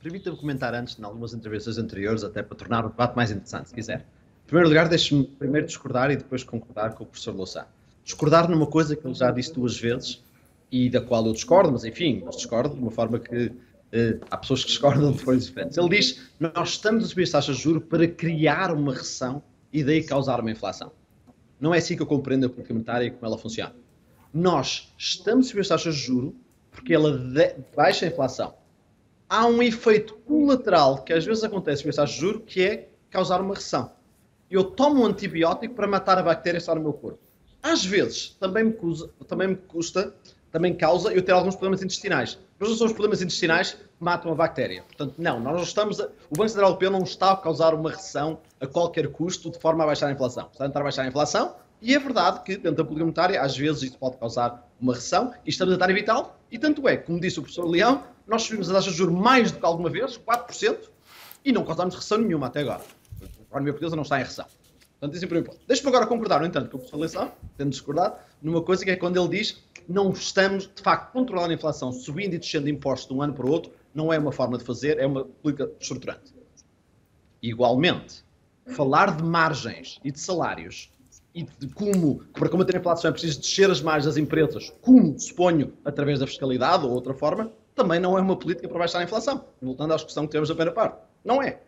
[0.00, 3.74] Permita-me comentar antes, em algumas intervenções anteriores, até para tornar o debate mais interessante, se
[3.74, 4.04] quiser.
[4.52, 7.64] Primeiro lugar, deixe-me primeiro discordar e depois concordar com o professor Louçã.
[8.04, 10.22] Discordar numa coisa que ele já disse duas vezes
[10.70, 13.50] e da qual eu discordo, mas enfim, discordo de uma forma que
[13.90, 15.78] eh, há pessoas que discordam de coisas diferentes.
[15.78, 19.42] Ele diz: Nós estamos a subir as taxas de juros para criar uma recessão
[19.72, 20.92] e daí causar uma inflação.
[21.58, 23.74] Não é assim que eu compreendo a política monetária e como ela funciona.
[24.34, 26.34] Nós estamos a subir as taxas de juros
[26.70, 27.18] porque ela
[27.74, 28.52] baixa a inflação.
[29.30, 32.90] Há um efeito colateral que às vezes acontece com as taxas de juros que é
[33.08, 34.01] causar uma recessão.
[34.52, 37.18] Eu tomo um antibiótico para matar a bactéria que está no meu corpo.
[37.62, 40.14] Às vezes também me, custa, também me custa
[40.50, 42.38] também causa eu ter alguns problemas intestinais.
[42.58, 44.82] Mas não são os problemas intestinais que matam a bactéria.
[44.82, 47.90] Portanto, não, nós não estamos a, o Banco Central Europeu não está a causar uma
[47.90, 50.50] recessão a qualquer custo de forma a baixar a inflação.
[50.52, 53.56] Está a tentar baixar a inflação e é verdade que dentro da política monetária às
[53.56, 56.30] vezes isso pode causar uma recessão e estamos a tentar evitá-lo.
[56.50, 59.50] E tanto é, como disse o professor Leão, nós subimos as taxas de juros mais
[59.50, 60.90] do que alguma vez, 4%,
[61.42, 62.82] e não causamos recessão nenhuma até agora.
[63.52, 64.46] A economia portuguesa não está em recessão.
[64.98, 65.60] Portanto, isso é primeiro ponto.
[65.66, 68.96] Deixa-me agora concordar, no entanto, com o professor Leão, tendo discordado, numa coisa que é
[68.96, 73.14] quando ele diz não estamos, de facto, controlando a inflação, subindo e descendo impostos de
[73.14, 76.32] um ano para o outro, não é uma forma de fazer, é uma política estruturante.
[77.42, 78.24] Igualmente,
[78.68, 80.90] falar de margens e de salários
[81.34, 85.18] e de como, para combater a inflação é preciso descer as margens das empresas, como
[85.18, 89.04] suponho, através da fiscalidade ou outra forma, também não é uma política para baixar a
[89.04, 89.44] inflação.
[89.60, 90.98] Voltando à discussão que tivemos na primeira parte.
[91.24, 91.60] Não é.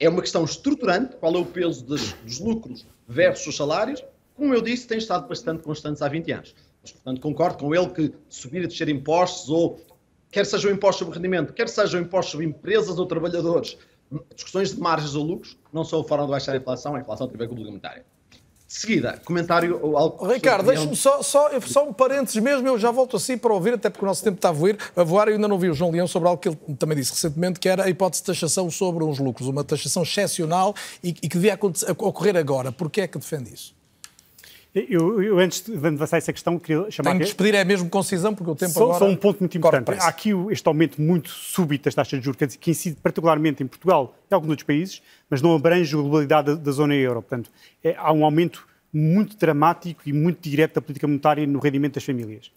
[0.00, 4.02] É uma questão estruturante, qual é o peso dos, dos lucros versus os salários.
[4.34, 6.54] Como eu disse, tem estado bastante constantes há 20 anos.
[6.82, 9.78] Mas, portanto, concordo com ele que subir e descer impostos, ou
[10.30, 13.76] quer sejam impostos sobre rendimento, quer sejam impostos sobre empresas ou trabalhadores,
[14.34, 17.28] discussões de margens ou lucros, não são a forma de baixar a inflação, a inflação
[17.28, 18.04] tem a ver com monetária.
[18.70, 20.32] De seguida, comentário ou algo.
[20.32, 23.90] Ricardo, deixe-me só, só, só um parênteses mesmo, eu já volto assim para ouvir, até
[23.90, 25.90] porque o nosso tempo está a voar, a voar e ainda não vi o João
[25.90, 29.02] Leão sobre algo que ele também disse recentemente, que era a hipótese de taxação sobre
[29.02, 31.58] os lucros, uma taxação excepcional e, e que devia
[31.98, 32.70] ocorrer agora.
[32.70, 33.74] Porquê é que defende isso?
[34.72, 37.10] Eu, eu, antes de avançar essa questão, queria chamar.
[37.10, 38.98] Tenho de despedir, é mesmo concisão, porque o tempo só, agora.
[39.00, 40.00] Só um ponto muito importante.
[40.00, 44.16] Há aqui este aumento muito súbito das taxas de juros, que incide particularmente em Portugal
[44.30, 47.20] e alguns outros países, mas não abrange a globalidade da, da zona euro.
[47.20, 47.50] Portanto,
[47.82, 52.04] é, há um aumento muito dramático e muito direto da política monetária no rendimento das
[52.04, 52.52] famílias.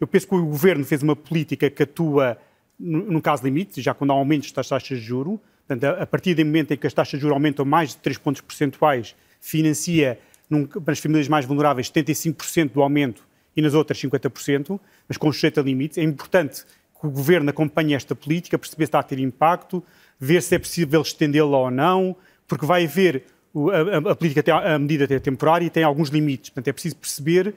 [0.00, 2.38] Eu penso que o governo fez uma política que atua
[2.78, 5.38] no, caso limite, já quando há aumentos das taxas de juros.
[5.66, 7.96] Portanto, a, a partir do momento em que as taxas de juros aumentam mais de
[7.96, 10.18] 3 pontos percentuais, financia
[10.48, 13.26] num, nas famílias mais vulneráveis 75% do aumento
[13.56, 14.78] e nas outras 50%,
[15.08, 15.98] mas com sujeito a limites.
[15.98, 16.64] É importante
[17.00, 19.82] que o Governo acompanhe esta política, perceber se está a ter impacto,
[20.18, 22.16] ver se é possível estendê-la ou não,
[22.46, 23.24] porque vai haver
[23.54, 26.50] a, a, a política, a medida é temporária e tem alguns limites.
[26.50, 27.54] Portanto, é preciso perceber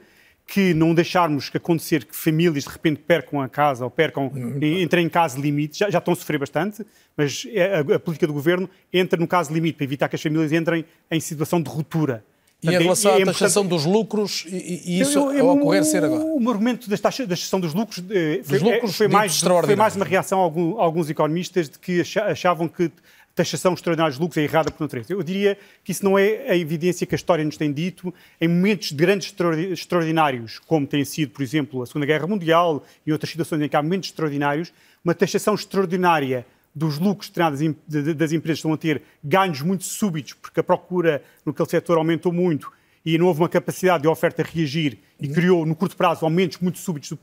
[0.50, 5.06] que não deixarmos que acontecer que famílias de repente percam a casa ou percam, entrem
[5.06, 6.84] em caso limite, já, já estão a sofrer bastante,
[7.16, 10.22] mas é, a, a, política do governo entra no caso limite para evitar que as
[10.22, 12.24] famílias entrem em situação de ruptura.
[12.62, 16.04] E em relação à taxação dos lucros, e, e isso eu, eu, ao ocorrer ser
[16.04, 16.22] agora?
[16.22, 20.04] O argumento da taxação dos lucros, eh, foi, dos lucros foi, mais, foi mais uma
[20.04, 22.90] reação a alguns, alguns economistas de que achavam que
[23.34, 25.12] taxação extraordinária de lucros é errada por natureza.
[25.12, 28.12] Eu diria que isso não é a evidência que a história nos tem dito.
[28.40, 29.34] Em momentos de grandes
[29.70, 33.76] extraordinários, como tem sido, por exemplo, a Segunda Guerra Mundial e outras situações em que
[33.76, 34.72] há momentos extraordinários,
[35.04, 36.44] uma taxação extraordinária
[36.74, 41.98] dos lucros das empresas estão a ter ganhos muito súbitos, porque a procura no setor
[41.98, 42.70] aumentou muito
[43.04, 45.32] e não houve uma capacidade de oferta reagir e uhum.
[45.32, 47.18] criou, no curto prazo, aumentos muito súbitos do,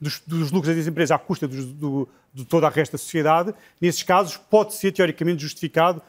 [0.00, 3.54] dos, dos, lucros das empresas à custa do, do, de toda a resto da sociedade.
[3.80, 6.02] Nesses casos, pode ser teoricamente justificado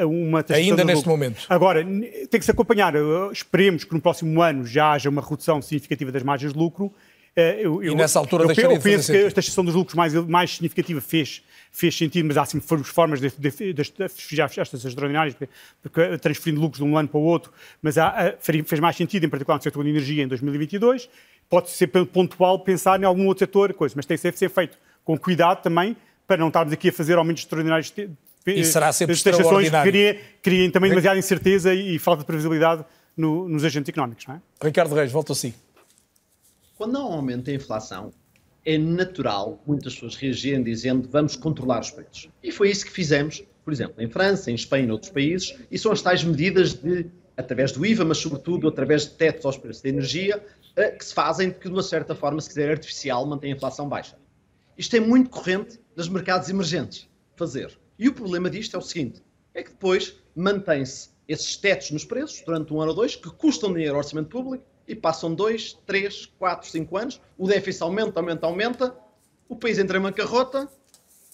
[0.00, 1.46] uh, uma taxação Ainda neste momento.
[1.48, 2.94] Agora, tem que se acompanhar.
[3.32, 6.92] Esperemos que no próximo ano já haja uma redução significativa das margens de lucro.
[7.36, 10.50] Uh, eu, e nessa altura eu, eu penso que a taxação dos lucros mais, mais
[10.50, 15.34] significativa fez fez sentido, mas há sempre formas de, de, de, de estas extraordinárias,
[15.80, 19.28] porque transferindo lucros de um ano para o outro, mas há, fez mais sentido, em
[19.30, 21.08] particular no setor de energia, em 2022.
[21.48, 25.18] Pode ser pontual pensar em algum outro setor, coisa, mas tem que ser feito com
[25.18, 27.92] cuidado também, para não estarmos aqui a fazer aumentos extraordinários
[28.46, 29.92] e será sempre extraordinário.
[29.92, 32.84] Que criem também demasiada incerteza e, falta de previsibilidade
[33.16, 34.26] no, nos agentes económicos.
[34.26, 34.40] Não é?
[34.62, 35.54] Ricardo Reis, volta a si.
[36.82, 38.12] Quando há um aumento da inflação,
[38.66, 42.28] é natural muitas pessoas reagirem dizendo vamos controlar os preços.
[42.42, 45.78] E foi isso que fizemos, por exemplo, em França, em Espanha e outros países, e
[45.78, 47.06] são as tais medidas de,
[47.36, 51.14] através do IVA, mas sobretudo através de tetos aos preços da energia, eh, que se
[51.14, 54.18] fazem que, de uma certa forma, se quiser artificial, mantém a inflação baixa.
[54.76, 57.78] Isto é muito corrente nos mercados emergentes fazer.
[57.96, 59.22] E o problema disto é o seguinte:
[59.54, 63.72] é que depois mantém-se esses tetos nos preços durante um ano ou dois, que custam
[63.72, 68.46] dinheiro ao orçamento público, e passam dois, três, quatro, cinco anos, o déficit aumenta, aumenta,
[68.46, 68.96] aumenta,
[69.48, 70.68] o país entra em bancarrota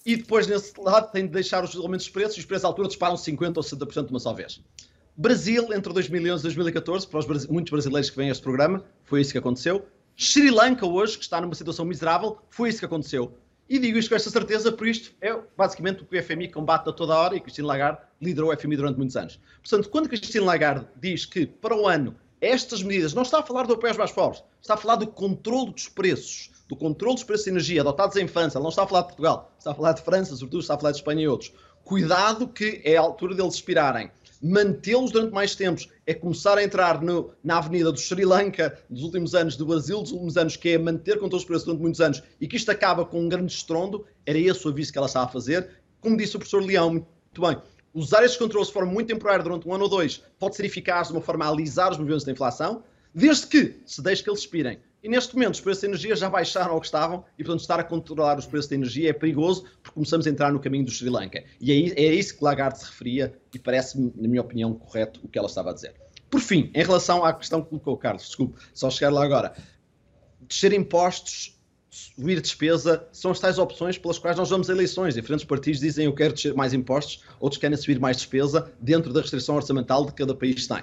[0.06, 2.68] e depois nesse lado tem de deixar os aumentos de preços e os preços à
[2.68, 4.62] altura disparam 50% ou 60% de uma só vez.
[5.16, 9.20] Brasil, entre 2011 e 2014, para os muitos brasileiros que vêm a este programa, foi
[9.20, 9.84] isso que aconteceu.
[10.16, 13.36] Sri Lanka hoje, que está numa situação miserável, foi isso que aconteceu.
[13.68, 16.88] E digo isto com esta certeza, por isto é basicamente o que o FMI combate
[16.88, 19.40] a toda a hora e Cristina Lagarde liderou o FMI durante muitos anos.
[19.60, 23.66] Portanto, quando Cristina Lagarde diz que para o ano estas medidas, não está a falar
[23.66, 27.24] do apoio aos mais pobres, está a falar do controle dos preços, do controle dos
[27.24, 29.92] preços de energia adotados em França, não está a falar de Portugal, está a falar
[29.92, 31.52] de França, sobretudo está a falar de Espanha e outros.
[31.84, 34.10] Cuidado que é a altura deles expirarem.
[34.40, 39.02] mantê-los durante mais tempos, é começar a entrar no, na avenida do Sri Lanka dos
[39.02, 42.00] últimos anos, do Brasil dos últimos anos, que é manter controles de preços durante muitos
[42.00, 45.06] anos e que isto acaba com um grande estrondo, era esse o aviso que ela
[45.06, 45.68] estava a fazer.
[46.00, 47.56] Como disse o professor Leão, muito bem,
[47.98, 51.08] usar estes controles de forma muito temporária durante um ano ou dois pode ser eficaz
[51.08, 52.82] de uma forma a alisar os movimentos da inflação,
[53.14, 54.78] desde que se deixe que eles expirem.
[55.02, 57.78] E neste momento os preços da energia já baixaram ao que estavam e, portanto, estar
[57.78, 60.90] a controlar os preços da energia é perigoso porque começamos a entrar no caminho do
[60.90, 61.44] Sri Lanka.
[61.60, 65.28] E é, é isso que Lagarde se referia e parece-me, na minha opinião, correto o
[65.28, 65.94] que ela estava a dizer.
[66.30, 69.54] Por fim, em relação à questão que colocou o Carlos, desculpe, só chegar lá agora.
[70.40, 71.57] Descer impostos,
[72.16, 75.14] subir despesa, são as tais opções pelas quais nós vamos a eleições.
[75.14, 79.20] Diferentes partidos dizem eu quero descer mais impostos, outros querem subir mais despesa dentro da
[79.20, 80.82] restrição orçamental de cada país tem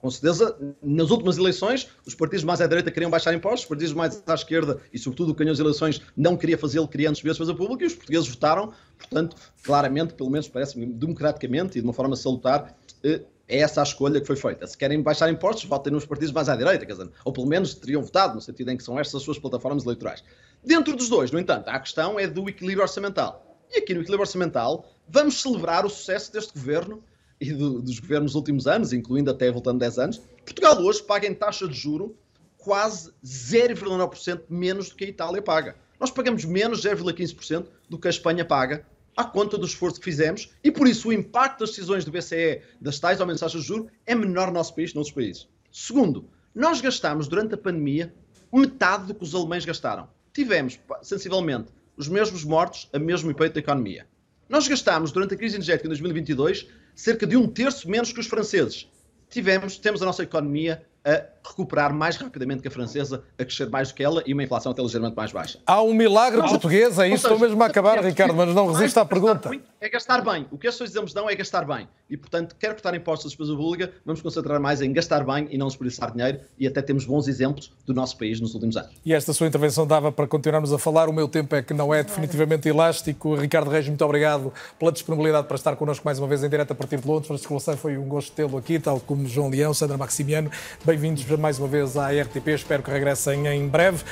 [0.00, 3.92] com certeza, nas últimas eleições, os partidos mais à direita queriam baixar impostos, os partidos
[3.92, 7.54] mais à esquerda, e sobretudo o ganhou as eleições, não queria fazê-lo, queria antes fazer
[7.54, 12.16] público, e os portugueses votaram, portanto, claramente, pelo menos parece-me democraticamente e de uma forma
[12.16, 13.20] salutar, eh,
[13.50, 14.64] é essa a escolha que foi feita.
[14.66, 17.74] Se querem baixar impostos, votem nos partidos mais à direita, quer dizer, ou pelo menos
[17.74, 20.22] teriam votado, no sentido em que são estas as suas plataformas eleitorais.
[20.64, 23.58] Dentro dos dois, no entanto, a questão é do equilíbrio orçamental.
[23.68, 27.02] E aqui no equilíbrio orçamental, vamos celebrar o sucesso deste governo
[27.40, 31.26] e do, dos governos dos últimos anos, incluindo até voltando 10 anos, Portugal hoje paga
[31.26, 32.16] em taxa de juro
[32.56, 35.74] quase 0,9% menos do que a Itália paga.
[35.98, 38.86] Nós pagamos menos 0,15% do que a Espanha paga
[39.20, 42.62] à conta do esforço que fizemos e por isso o impacto das decisões do BCE
[42.80, 45.48] das tais aumentos de de juros é menor no nosso país que noutros países.
[45.70, 48.14] Segundo, nós gastámos durante a pandemia
[48.58, 50.08] metade do que os alemães gastaram.
[50.32, 54.06] Tivemos, sensivelmente, os mesmos mortos, a mesmo efeito da economia.
[54.48, 58.26] Nós gastámos durante a crise energética em 2022 cerca de um terço menos que os
[58.26, 58.88] franceses.
[59.28, 63.88] Tivemos, temos a nossa economia a recuperar mais rapidamente que a francesa, a crescer mais
[63.88, 65.58] do que ela e uma inflação até ligeiramente mais baixa.
[65.66, 69.04] Há um milagre português, é isso estou mesmo a acabar, Ricardo, mas não resisto à
[69.04, 69.50] pergunta.
[69.80, 70.46] É gastar bem.
[70.50, 71.88] O que as pessoas dizemos não é gastar bem.
[72.08, 75.56] E, portanto, quer cortar impostos da despesa pública, vamos concentrar mais em gastar bem e
[75.56, 78.90] não desperdiçar dinheiro e até temos bons exemplos do nosso país nos últimos anos.
[79.04, 81.08] E esta sua intervenção dava para continuarmos a falar.
[81.08, 83.36] O meu tempo é que não é definitivamente elástico.
[83.36, 86.74] Ricardo Reis, muito obrigado pela disponibilidade para estar connosco mais uma vez em direto a
[86.74, 87.28] partir de Londres.
[87.28, 90.50] Francisco Louçã, foi um gosto tê-lo aqui, tal como João Leão, Sandra Maximiano.
[90.84, 92.48] Bem-vindos mais uma vez à RTP.
[92.48, 94.02] Espero que regressem em breve.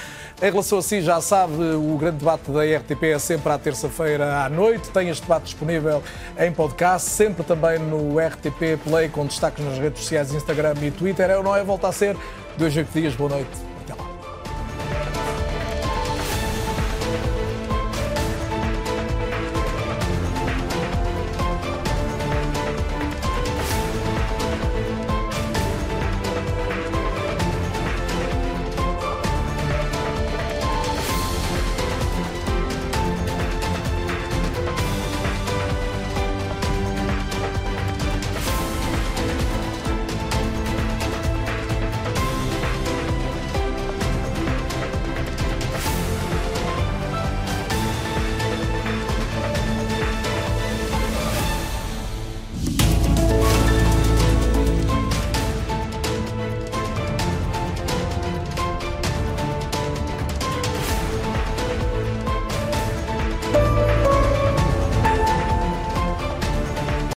[0.40, 4.44] Em relação a si, já sabe, o grande debate da RTP é sempre à terça-feira
[4.44, 4.88] à noite.
[4.90, 6.02] Tem este debate disponível
[6.38, 11.30] em podcast, sempre também no RTP Play, com destaques nas redes sociais, Instagram e Twitter.
[11.30, 11.64] É ou não é?
[11.64, 12.16] Volta a ser.
[12.56, 13.14] Dois, oito dias.
[13.14, 13.68] Boa noite.